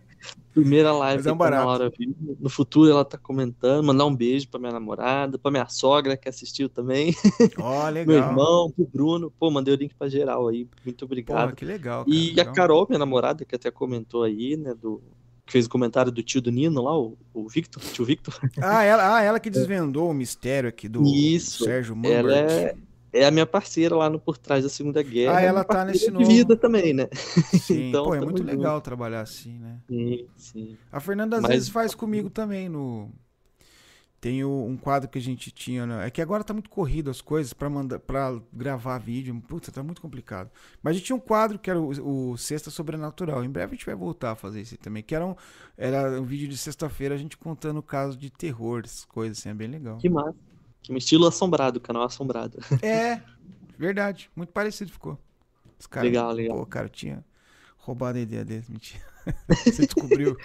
[0.54, 1.66] Primeira live Mas é um que a barato.
[1.68, 2.16] Laura viu.
[2.40, 6.28] No futuro ela tá comentando, mandar um beijo pra minha namorada, pra minha sogra que
[6.28, 7.14] assistiu também,
[7.58, 8.18] Ó, meu legal.
[8.18, 9.32] irmão, pro Bruno.
[9.40, 10.68] Pô, mandei o link pra geral aí.
[10.84, 11.56] Muito Porra, obrigado.
[11.56, 12.04] que legal.
[12.04, 12.54] cara, E a legal.
[12.54, 15.02] Carol, minha namorada, que até comentou aí, né, do
[15.50, 18.40] que fez o comentário do tio do Nino lá, o, o Victor, tio Victor.
[18.62, 22.52] Ah ela, ah, ela que desvendou o mistério aqui do Isso, Sérgio Ela Mambert.
[22.52, 22.76] é,
[23.22, 25.38] é a minha parceira lá no Por Trás da Segunda Guerra.
[25.38, 26.28] Ah, é ela tá nesse de novo.
[26.28, 27.08] vida também, né?
[27.14, 28.56] Sim, Então, pô, é tamo muito junto.
[28.56, 29.80] legal trabalhar assim, né?
[29.90, 30.78] Sim, sim.
[30.92, 33.10] A Fernanda às Mas- vezes faz comigo também no
[34.22, 36.08] tem o- um quadro que a gente tinha, né?
[36.08, 39.82] é que agora tá muito corrido as coisas pra mandar para gravar vídeo, puta, tá
[39.82, 40.50] muito complicado.
[40.84, 43.44] Mas a gente tinha um quadro que era o, o Sexta Sobrenatural.
[43.44, 45.36] Em breve a gente vai voltar a fazer isso também, que era um
[45.78, 49.54] era um vídeo de sexta-feira a gente contando casos de terror, essas coisas assim, é
[49.54, 49.98] bem legal.
[49.98, 50.36] Que massa.
[50.82, 52.58] Que estilo assombrado, canal assombrado.
[52.82, 53.22] É,
[53.78, 55.18] verdade, muito parecido ficou.
[55.80, 56.58] Os caras, Legal, legal.
[56.58, 57.24] Pô, cara, eu tinha
[57.78, 59.04] roubado a ideia deles, mentira.
[59.66, 60.38] Você descobriu.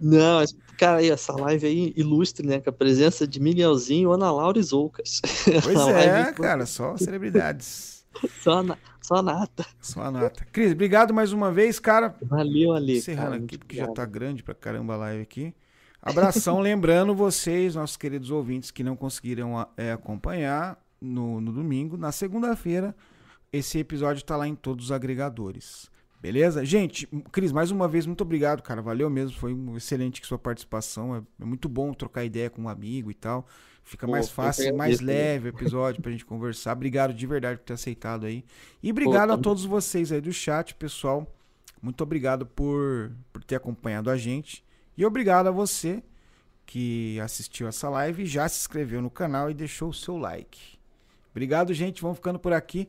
[0.00, 0.44] Não,
[0.78, 2.60] cara, aí, essa live aí ilustre, né?
[2.60, 5.20] Com a presença de Miguelzinho, Ana Laura e Zoucas.
[5.62, 8.00] Pois A é, cara, só celebridades.
[8.42, 9.64] Só, na, só nata.
[9.80, 10.44] Só a nota.
[10.50, 12.12] Cris, obrigado mais uma vez, cara.
[12.22, 12.98] Valeu, Ali.
[12.98, 14.04] Encerrando cara, aqui, porque já obrigado.
[14.04, 15.54] tá grande pra caramba a live aqui.
[16.02, 21.96] Abração, lembrando vocês, nossos queridos ouvintes que não conseguiram é, acompanhar no, no domingo.
[21.96, 22.96] Na segunda-feira,
[23.52, 25.89] esse episódio tá lá em todos os agregadores.
[26.20, 26.64] Beleza?
[26.64, 28.82] Gente, Cris, mais uma vez, muito obrigado, cara.
[28.82, 29.36] Valeu mesmo.
[29.38, 31.16] Foi excelente sua participação.
[31.16, 33.46] É, é muito bom trocar ideia com um amigo e tal.
[33.82, 36.72] Fica Pô, mais fácil, mais leve o episódio pra gente conversar.
[36.72, 38.44] Obrigado de verdade por ter aceitado aí.
[38.82, 41.26] E obrigado a tamo- todos vocês aí do chat, pessoal.
[41.80, 44.62] Muito obrigado por, por ter acompanhado a gente.
[44.96, 46.02] E obrigado a você
[46.66, 50.78] que assistiu essa live, já se inscreveu no canal e deixou o seu like.
[51.30, 52.02] Obrigado, gente.
[52.02, 52.88] Vamos ficando por aqui.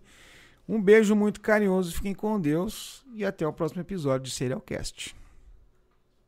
[0.71, 5.13] Um beijo muito carinhoso, fiquem com Deus e até o próximo episódio de Serialcast.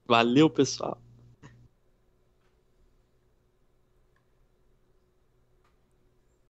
[0.05, 0.97] Valeu, pessoal.